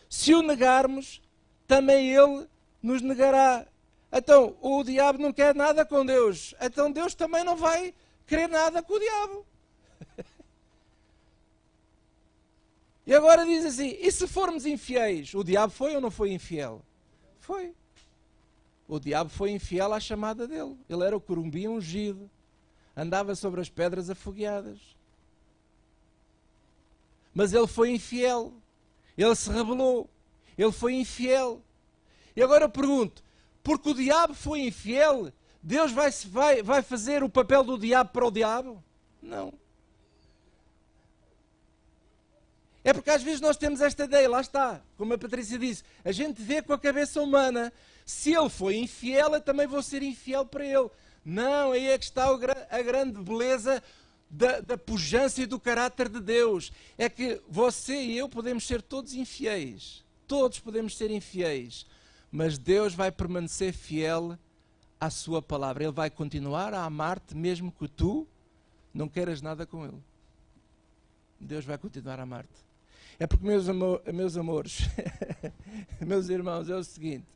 [0.08, 1.20] Se o negarmos,
[1.66, 2.46] também ele
[2.80, 3.66] nos negará.
[4.12, 6.54] Então, o diabo não quer nada com Deus.
[6.60, 7.94] Então, Deus também não vai
[8.26, 9.46] querer nada com o diabo.
[13.06, 15.34] E agora diz assim: e se formos infiéis?
[15.34, 16.80] O diabo foi ou não foi infiel?
[17.40, 17.74] Foi
[18.90, 20.76] o diabo foi infiel à chamada dele.
[20.88, 22.28] Ele era o curumbim ungido,
[22.96, 24.80] andava sobre as pedras afogueadas.
[27.32, 28.52] Mas ele foi infiel,
[29.16, 30.10] ele se rebelou,
[30.58, 31.62] ele foi infiel.
[32.34, 33.22] E agora eu pergunto:
[33.62, 35.32] porque o diabo foi infiel,
[35.62, 38.82] Deus vai, vai, vai fazer o papel do diabo para o diabo?
[39.22, 39.52] Não.
[42.82, 46.12] É porque às vezes nós temos esta ideia, lá está, como a Patrícia disse, a
[46.12, 47.72] gente vê com a cabeça humana,
[48.06, 50.90] se ele foi infiel, eu também vou ser infiel para ele.
[51.24, 52.26] Não, aí é que está
[52.70, 53.82] a grande beleza
[54.30, 56.72] da, da pujança e do caráter de Deus.
[56.96, 60.02] É que você e eu podemos ser todos infiéis.
[60.26, 61.86] Todos podemos ser infiéis.
[62.30, 64.38] Mas Deus vai permanecer fiel
[65.00, 65.84] à sua palavra.
[65.84, 68.26] Ele vai continuar a amar-te mesmo que tu
[68.94, 70.02] não queiras nada com ele.
[71.40, 72.70] Deus vai continuar a amar-te.
[73.18, 74.80] É porque, meus, amor, meus amores,
[76.00, 77.26] meus irmãos, é o seguinte: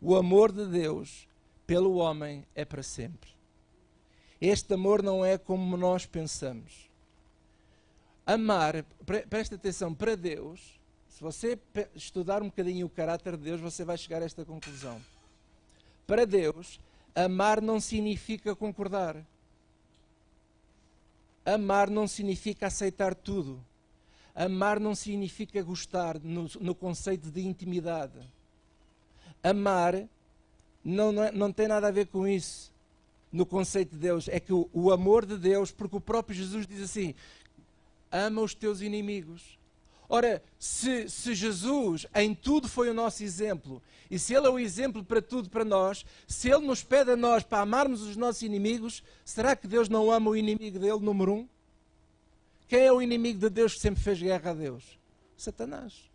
[0.00, 1.28] o amor de Deus
[1.66, 3.30] pelo homem é para sempre.
[4.40, 6.88] Este amor não é como nós pensamos.
[8.24, 10.77] Amar, pre presta atenção, para Deus,
[11.18, 11.58] se você
[11.96, 15.02] estudar um bocadinho o caráter de Deus, você vai chegar a esta conclusão.
[16.06, 16.78] Para Deus,
[17.12, 19.16] amar não significa concordar.
[21.44, 23.60] Amar não significa aceitar tudo.
[24.32, 28.20] Amar não significa gostar no, no conceito de intimidade.
[29.42, 30.06] Amar
[30.84, 32.72] não, não, é, não, tem nada a ver com isso
[33.32, 34.28] no conceito de Deus.
[34.28, 37.12] É que o, o amor de Deus, porque o próprio Jesus diz assim:
[38.08, 39.57] ama os teus inimigos.
[40.08, 44.58] Ora, se, se, Jesus em tudo foi o nosso exemplo, e se Ele é o
[44.58, 48.40] exemplo para tudo para nós, se Ele nos pede a nós para amarmos os nossos
[48.40, 51.48] inimigos, será que Deus não ama o inimigo dele, número um?
[52.68, 54.98] Quem é o inimigo de Deus que sempre fez guerra a Deus?
[55.36, 56.08] Satanás.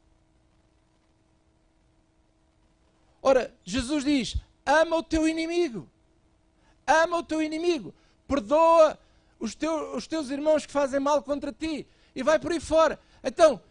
[3.21, 4.35] Ora, Jesus diz:
[4.65, 5.87] ama o teu inimigo.
[6.85, 7.93] Ama o teu inimigo.
[8.27, 8.99] Perdoa
[9.39, 9.57] os,
[9.95, 11.87] os teus irmãos que fazem mal contra ti.
[12.15, 12.99] E vai por aí fora.
[13.23, 13.61] Então,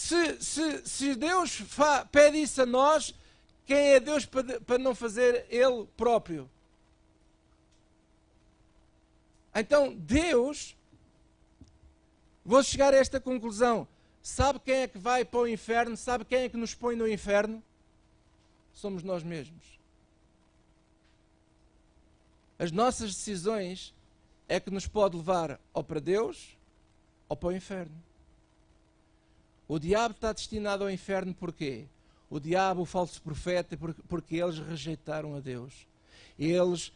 [0.00, 1.62] se, se, se Deus
[2.10, 3.14] pede isso a nós,
[3.66, 6.50] quem é Deus para, para não fazer Ele próprio?
[9.54, 10.74] Então, Deus,
[12.42, 13.86] vou chegar a esta conclusão.
[14.22, 15.94] Sabe quem é que vai para o inferno?
[15.98, 17.62] Sabe quem é que nos põe no inferno?
[18.72, 19.78] Somos nós mesmos.
[22.58, 23.94] As nossas decisões
[24.48, 26.56] é que nos pode levar ou para Deus
[27.28, 28.09] ou para o inferno.
[29.70, 31.84] O diabo está destinado ao inferno porquê?
[32.28, 35.86] O diabo, o falso profeta, porque eles rejeitaram a Deus.
[36.36, 36.92] Eles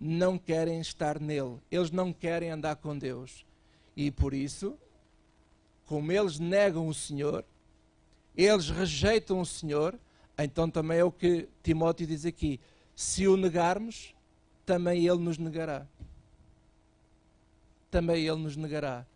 [0.00, 1.60] não querem estar nele.
[1.70, 3.46] Eles não querem andar com Deus.
[3.96, 4.76] E por isso,
[5.86, 7.44] como eles negam o Senhor,
[8.36, 9.96] eles rejeitam o Senhor,
[10.36, 12.58] então também é o que Timóteo diz aqui:
[12.96, 14.16] se o negarmos,
[14.64, 15.86] também ele nos negará.
[17.88, 19.06] Também ele nos negará.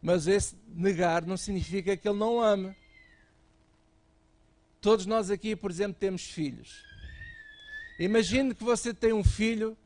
[0.00, 2.74] Mas esse negar não significa que ele não ama.
[4.80, 6.84] Todos nós aqui, por exemplo, temos filhos.
[7.98, 9.76] Imagine que você tem um filho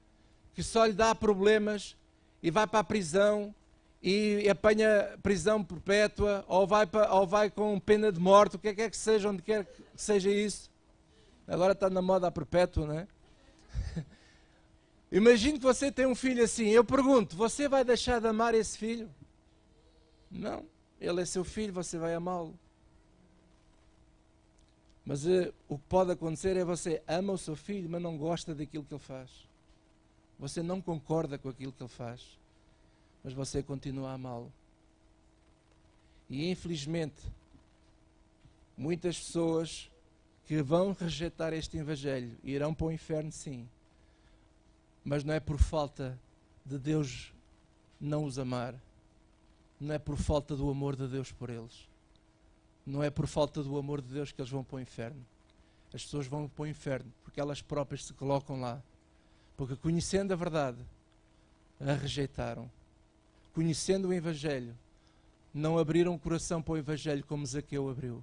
[0.54, 1.96] que só lhe dá problemas
[2.42, 3.54] e vai para a prisão
[4.02, 8.68] e apanha prisão perpétua ou vai, para, ou vai com pena de morte, o que
[8.68, 10.70] é que, é que seja, onde quer que seja isso.
[11.46, 13.06] Agora está na moda a perpétua, não é?
[15.10, 16.68] Imagine que você tem um filho assim.
[16.68, 19.08] Eu pergunto: você vai deixar de amar esse filho?
[20.32, 20.64] Não,
[20.98, 22.58] ele é seu filho, você vai amá-lo.
[25.04, 28.54] Mas uh, o que pode acontecer é você ama o seu filho, mas não gosta
[28.54, 29.30] daquilo que ele faz.
[30.38, 32.38] Você não concorda com aquilo que ele faz,
[33.22, 34.50] mas você continua a amá-lo.
[36.30, 37.20] E infelizmente,
[38.76, 39.90] muitas pessoas
[40.46, 43.68] que vão rejeitar este Evangelho irão para o inferno, sim,
[45.04, 46.18] mas não é por falta
[46.64, 47.32] de Deus
[48.00, 48.74] não os amar
[49.82, 51.88] não é por falta do amor de Deus por eles.
[52.86, 55.26] Não é por falta do amor de Deus que eles vão para o inferno.
[55.92, 58.80] As pessoas vão para o inferno porque elas próprias se colocam lá.
[59.56, 60.78] Porque conhecendo a verdade,
[61.80, 62.70] a rejeitaram.
[63.52, 64.76] Conhecendo o Evangelho,
[65.52, 68.22] não abriram o coração para o Evangelho como Zaqueu abriu.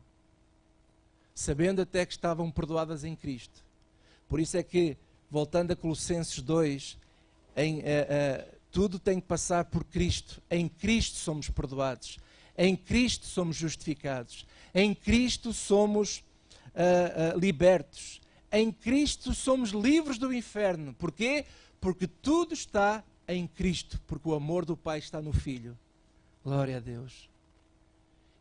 [1.35, 3.63] Sabendo até que estavam perdoadas em Cristo.
[4.29, 4.97] Por isso é que,
[5.29, 6.97] voltando a Colossenses 2,
[7.57, 10.41] em, uh, uh, tudo tem que passar por Cristo.
[10.49, 12.17] Em Cristo somos perdoados.
[12.57, 14.45] Em Cristo somos justificados.
[14.73, 16.19] Em Cristo somos
[16.67, 18.21] uh, uh, libertos.
[18.51, 20.93] Em Cristo somos livres do inferno.
[20.93, 21.45] Porquê?
[21.79, 23.99] Porque tudo está em Cristo.
[24.05, 25.77] Porque o amor do Pai está no Filho.
[26.43, 27.29] Glória a Deus.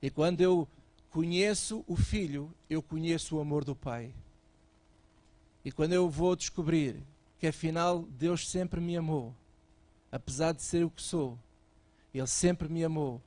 [0.03, 0.68] E quando eu
[1.11, 4.12] conheço o Filho, eu conheço o amor do Pai.
[5.64, 6.97] E quando eu vou descobrir
[7.39, 9.35] que afinal Deus sempre me amou
[10.11, 11.38] apesar de ser o que sou.
[12.12, 13.20] Ele sempre me amou.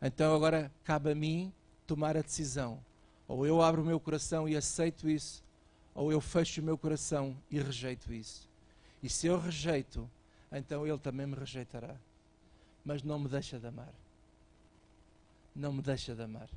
[0.00, 1.52] Então agora cabe a mim
[1.86, 2.82] tomar a decisão.
[3.28, 5.42] Ou eu abro o meu coração e aceito isso,
[5.94, 8.48] ou eu fecho o meu coração e rejeito isso.
[9.02, 10.08] E se eu rejeito,
[10.50, 11.96] então ele também me rejeitará.
[12.84, 13.92] Mas não me deixa de amar.
[15.54, 16.48] Não me deixa de amar.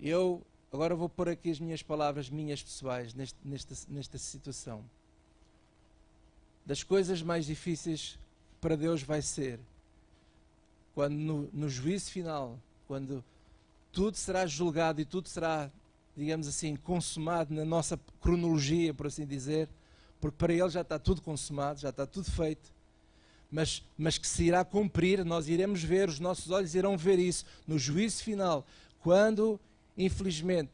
[0.00, 0.42] Eu
[0.72, 4.84] agora vou pôr aqui as minhas palavras, minhas pessoais, neste, nesta, nesta situação
[6.68, 8.16] das coisas mais difíceis
[8.60, 9.58] para Deus vai ser
[10.94, 13.24] quando no, no juízo final, quando
[13.90, 15.70] tudo será julgado e tudo será
[16.14, 19.68] digamos assim, consumado na nossa cronologia, por assim dizer,
[20.20, 22.70] porque para ele já está tudo consumado, já está tudo feito.
[23.50, 27.46] Mas, mas que se irá cumprir, nós iremos ver, os nossos olhos irão ver isso
[27.66, 28.66] no juízo final,
[29.00, 29.60] quando,
[29.96, 30.72] infelizmente,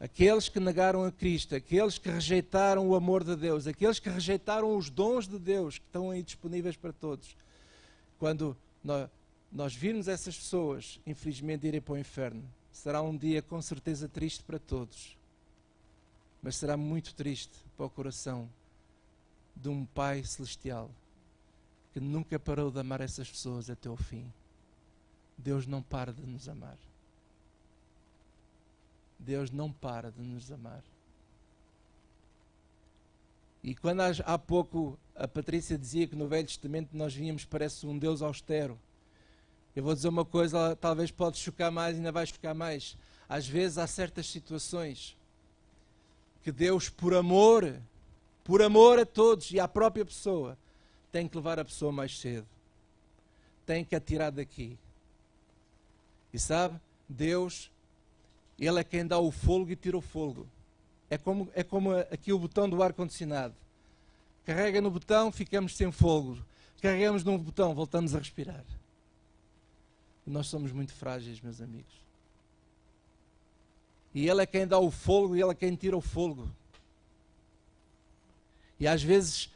[0.00, 4.74] aqueles que negaram a Cristo, aqueles que rejeitaram o amor de Deus, aqueles que rejeitaram
[4.74, 7.36] os dons de Deus que estão aí disponíveis para todos,
[8.18, 8.56] quando
[9.52, 12.42] nós, virmos essas pessoas, infelizmente, irem para o inferno,
[12.72, 15.18] será um dia com certeza triste para todos,
[16.42, 18.48] mas será muito triste para o coração
[19.54, 20.90] de um Pai Celestial
[21.92, 24.24] que nunca parou de amar essas pessoas até o fim.
[25.36, 26.78] Deus não para de nos amar.
[29.20, 30.82] Deus não para de nos amar.
[33.62, 37.98] E quando há pouco a Patrícia dizia que no Velho Testamento nós víamos parece um
[37.98, 38.78] Deus austero.
[39.76, 42.96] Eu vou dizer uma coisa, talvez pode chocar mais, ainda vai chocar mais.
[43.28, 45.16] Às vezes há certas situações
[46.42, 47.78] que Deus, por amor,
[48.42, 50.56] por amor a todos e à própria pessoa,
[51.12, 52.46] tem que levar a pessoa mais cedo.
[53.66, 54.78] Tem que a tirar daqui.
[56.32, 57.70] E sabe, Deus
[58.66, 60.46] ele é quem dá o fogo e tira o fogo.
[61.08, 63.54] É como, é como aqui o botão do ar-condicionado.
[64.44, 66.38] Carrega no botão, ficamos sem fogo.
[66.80, 68.64] Carregamos no botão, voltamos a respirar.
[70.26, 72.00] Nós somos muito frágeis, meus amigos.
[74.14, 76.48] E Ele é quem dá o fogo e Ele é quem tira o fogo.
[78.78, 79.50] E às vezes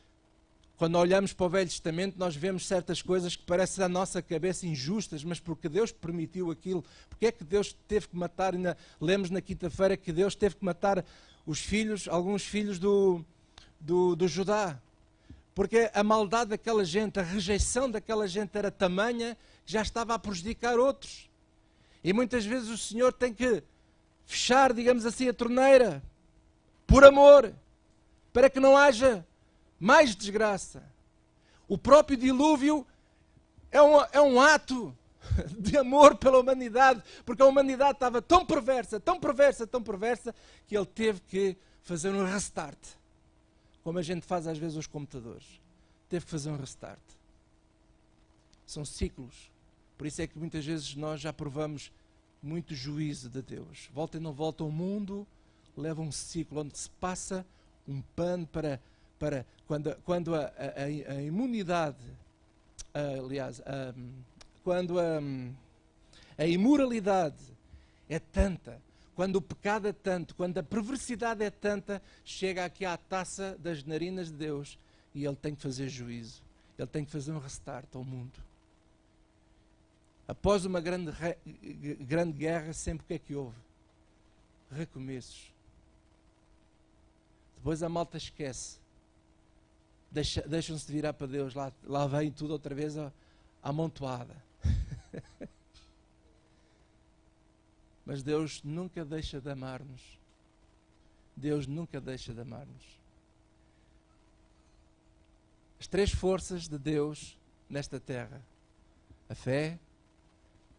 [0.77, 4.67] quando olhamos para o Velho Testamento, nós vemos certas coisas que parecem à nossa cabeça
[4.67, 9.31] injustas, mas porque Deus permitiu aquilo, porque é que Deus teve que matar, ainda lemos
[9.31, 11.05] na quinta-feira que Deus teve que matar
[11.47, 13.25] os filhos, alguns filhos do,
[13.79, 14.81] do, do Judá.
[15.55, 20.19] Porque a maldade daquela gente, a rejeição daquela gente era tamanha que já estava a
[20.19, 21.31] prejudicar outros.
[22.03, 23.63] E muitas vezes o Senhor tem que
[24.27, 26.03] fechar, digamos assim, a torneira,
[26.85, 27.55] por amor,
[28.33, 29.25] para que não haja
[29.79, 30.83] mais desgraça.
[31.69, 32.87] O próprio dilúvio
[33.71, 34.97] é um, é um ato
[35.59, 40.35] de amor pela humanidade, porque a humanidade estava tão perversa, tão perversa, tão perversa,
[40.67, 42.79] que ele teve que fazer um restart.
[43.83, 45.61] Como a gente faz às vezes os computadores.
[46.09, 47.01] Teve que fazer um restart.
[48.67, 49.51] São ciclos.
[49.99, 51.93] Por isso é que muitas vezes nós já provamos
[52.43, 53.89] muito juízo de Deus.
[53.93, 55.27] Volta e não volta, o mundo
[55.77, 57.45] leva um ciclo onde se passa
[57.87, 58.81] um pano para
[59.19, 62.05] para quando, quando a, a, a imunidade,
[62.93, 63.63] aliás,
[64.63, 65.21] quando a,
[66.37, 67.43] a imoralidade
[68.09, 68.81] é tanta,
[69.15, 73.85] quando o pecado é tanto, quando a perversidade é tanta, chega aqui à taça das
[73.85, 74.79] narinas de Deus
[75.15, 76.43] e ele tem que fazer juízo.
[76.77, 78.33] Ele tem que fazer um restart ao mundo.
[80.27, 81.13] Após uma grande,
[82.01, 83.57] grande guerra, sempre o que é que houve?
[84.73, 85.53] Recomeços.
[87.57, 88.79] Depois a malta esquece
[90.15, 92.95] deixa, deixam-se de virar para Deus, lá, lá vem tudo outra vez
[93.61, 94.37] amontoada.
[98.07, 100.21] Mas Deus nunca deixa de amar-nos.
[101.37, 102.85] Deus nunca deixa de amar-nos.
[105.81, 107.37] As três forças de Deus
[107.69, 108.41] nesta terra:
[109.29, 109.81] a fé,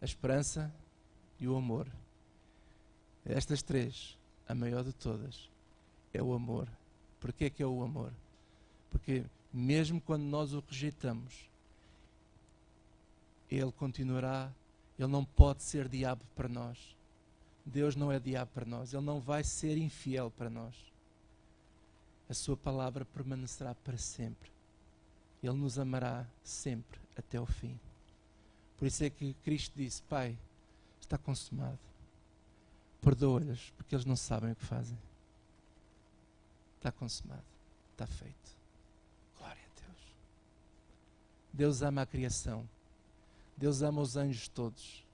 [0.02, 0.74] a esperança
[1.40, 1.88] e o amor.
[3.26, 4.18] Estas três,
[4.48, 5.50] a maior de todas,
[6.14, 6.70] é o amor.
[7.20, 8.14] Por que é o amor?
[8.96, 11.50] Porque mesmo quando nós o rejeitamos,
[13.52, 14.50] ele continuará,
[14.98, 16.96] ele não pode ser diabo para nós.
[17.66, 20.74] Deus não é diabo para nós, ele não vai ser infiel para nós.
[22.30, 24.50] A sua palavra permanecerá para sempre.
[25.44, 27.78] Ele nos amará sempre até o fim.
[28.78, 30.38] Por isso é que Cristo disse: Pai,
[31.02, 31.80] está consumado.
[33.02, 34.98] Perdoa-lhes, porque eles não sabem o que fazem.
[36.78, 37.44] Está consumado,
[37.92, 38.65] está feito.
[41.56, 42.68] Deus ama a criação.
[43.56, 45.06] Deus ama os anjos todos.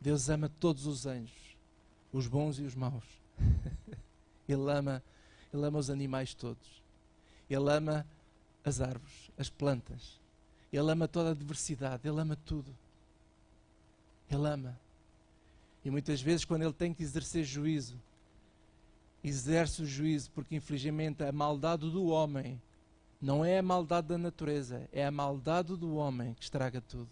[0.00, 1.56] Deus ama todos os anjos,
[2.12, 3.04] os bons e os maus.
[4.48, 5.02] Ele ama,
[5.52, 6.80] ele ama os animais todos.
[7.50, 8.06] Ele ama
[8.64, 10.20] as árvores, as plantas.
[10.72, 12.72] Ele ama toda a diversidade, ele ama tudo.
[14.30, 14.78] Ele ama.
[15.84, 17.96] E muitas vezes, quando ele tem que exercer juízo,
[19.24, 22.62] exerce o juízo, porque infelizmente a maldade do homem
[23.20, 27.10] não é a maldade da natureza, é a maldade do homem que estraga tudo.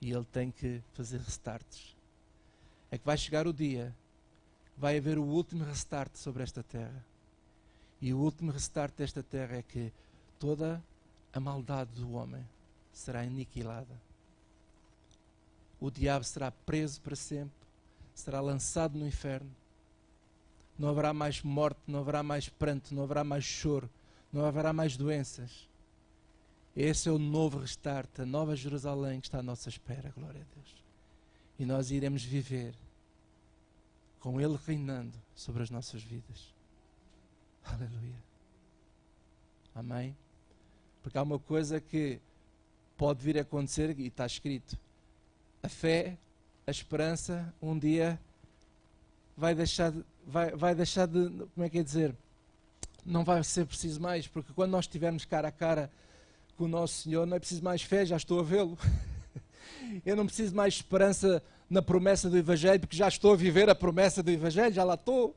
[0.00, 1.94] E ele tem que fazer restarts.
[2.90, 3.94] É que vai chegar o dia,
[4.76, 7.04] vai haver o último restart sobre esta terra.
[8.00, 9.92] E o último restart desta terra é que
[10.38, 10.82] toda
[11.32, 12.46] a maldade do homem
[12.92, 14.00] será aniquilada.
[15.80, 17.54] O diabo será preso para sempre,
[18.14, 19.50] será lançado no inferno.
[20.78, 23.88] Não haverá mais morte, não haverá mais pranto, não haverá mais choro,
[24.32, 25.68] não haverá mais doenças.
[26.76, 30.54] Esse é o novo restart, a nova Jerusalém que está à nossa espera, glória a
[30.56, 30.84] Deus.
[31.58, 32.74] E nós iremos viver
[34.18, 36.52] com Ele reinando sobre as nossas vidas.
[37.64, 38.18] Aleluia.
[39.74, 40.16] Amém?
[41.02, 42.18] Porque há uma coisa que
[42.96, 44.76] pode vir a acontecer e está escrito:
[45.62, 46.16] a fé,
[46.66, 48.18] a esperança, um dia
[49.36, 52.14] vai deixar de, vai, vai deixar de, como é que é dizer?
[53.04, 55.90] Não vai ser preciso mais, porque quando nós estivermos cara a cara
[56.56, 58.78] com o nosso Senhor, não é preciso mais fé, já estou a vê-lo.
[60.04, 63.74] Eu não preciso mais esperança na promessa do Evangelho, porque já estou a viver a
[63.74, 65.36] promessa do Evangelho, já lá estou.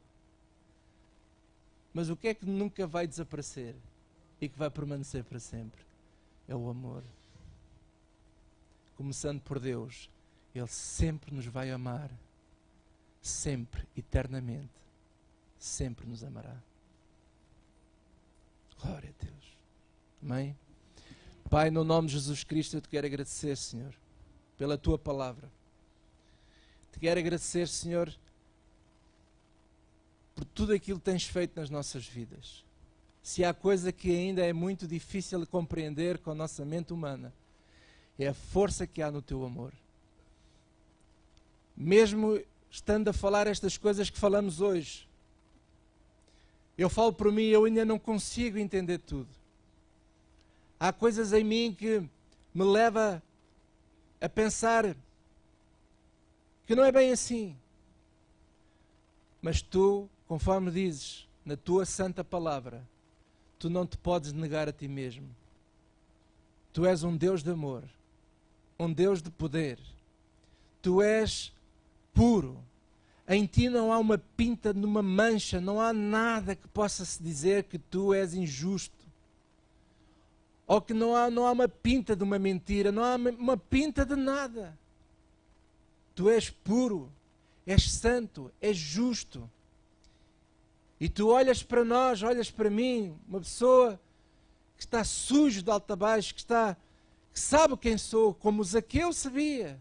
[1.94, 3.76] Mas o que é que nunca vai desaparecer
[4.40, 5.82] e que vai permanecer para sempre?
[6.48, 7.04] É o amor.
[8.96, 10.10] Começando por Deus,
[10.56, 12.10] Ele sempre nos vai amar,
[13.28, 14.70] sempre, eternamente,
[15.60, 16.56] sempre nos amará.
[18.82, 19.58] Glória a Deus.
[20.22, 20.58] Amém?
[21.50, 23.94] Pai, no nome de Jesus Cristo, eu te quero agradecer, Senhor,
[24.58, 25.50] pela tua palavra.
[26.92, 28.14] Te quero agradecer, Senhor,
[30.36, 32.64] por tudo aquilo que tens feito nas nossas vidas.
[33.24, 37.34] Se há coisa que ainda é muito difícil de compreender com a nossa mente humana,
[38.18, 39.74] é a força que há no teu amor.
[41.76, 42.40] Mesmo
[42.70, 45.08] estando a falar estas coisas que falamos hoje,
[46.78, 49.30] eu falo por mim, eu ainda não consigo entender tudo.
[50.80, 52.00] Há coisas em mim que
[52.54, 53.22] me leva
[54.22, 54.96] a pensar
[56.68, 57.56] que não é bem assim.
[59.42, 62.86] Mas tu, conforme dizes na tua santa palavra,
[63.58, 65.28] tu não te podes negar a ti mesmo.
[66.74, 67.84] Tu és um Deus de amor,
[68.78, 69.80] um Deus de poder.
[70.82, 71.52] Tu és
[72.18, 72.58] puro.
[73.28, 77.66] Em ti não há uma pinta numa mancha, não há nada que possa se dizer
[77.66, 79.06] que tu és injusto
[80.66, 84.06] ou que não há, não há uma pinta de uma mentira, não há uma pinta
[84.06, 84.78] de nada.
[86.14, 87.10] Tu és puro,
[87.66, 89.50] és santo, és justo.
[91.00, 94.00] E tu olhas para nós, olhas para mim, uma pessoa
[94.76, 96.76] que está sujo de alto a baixo, que está
[97.32, 99.80] que sabe quem sou, como Zaqueu sabia.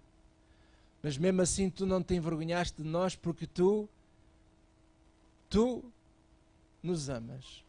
[1.02, 3.88] Mas mesmo assim tu não te envergonhaste de nós porque tu
[5.48, 5.84] tu
[6.82, 7.64] nos amas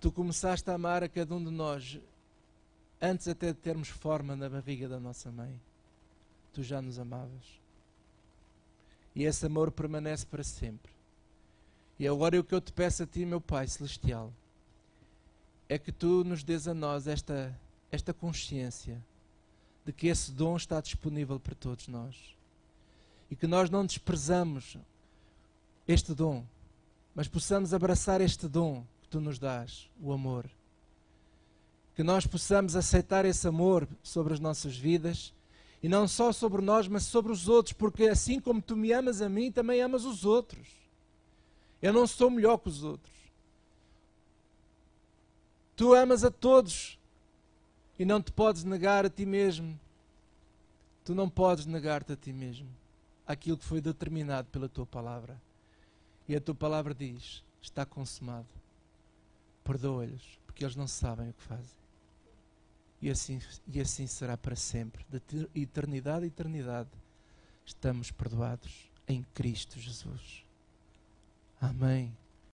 [0.00, 2.00] tu começaste a amar a cada um de nós
[3.00, 5.60] antes até de termos forma na barriga da nossa mãe.
[6.54, 7.60] Tu já nos amavas.
[9.14, 10.90] E esse amor permanece para sempre.
[11.98, 14.32] E agora o que eu te peço a ti, meu Pai Celestial,
[15.68, 17.54] é que tu nos dês a nós esta,
[17.92, 19.00] esta consciência
[19.84, 22.16] de que esse dom está disponível para todos nós.
[23.30, 24.76] E que nós não desprezamos
[25.86, 26.44] este dom,
[27.14, 30.48] mas possamos abraçar este dom tu nos dás, o amor.
[31.96, 35.34] Que nós possamos aceitar esse amor sobre as nossas vidas
[35.82, 39.20] e não só sobre nós, mas sobre os outros, porque assim como tu me amas
[39.20, 40.68] a mim, também amas os outros.
[41.82, 43.12] Eu não sou melhor que os outros.
[45.74, 46.98] Tu amas a todos
[48.00, 49.78] e não te podes negar a ti mesmo.
[51.04, 52.66] Tu não podes negar-te a ti mesmo
[53.26, 55.38] aquilo que foi determinado pela tua palavra.
[56.26, 58.48] E a tua palavra diz: está consumado
[59.62, 61.78] perdoa-lhes, porque eles não sabem o que fazem.
[63.02, 66.88] E assim, e assim será para sempre, de eternidade a eternidade.
[67.66, 70.42] Estamos perdoados em Cristo Jesus.
[71.60, 72.16] Amém.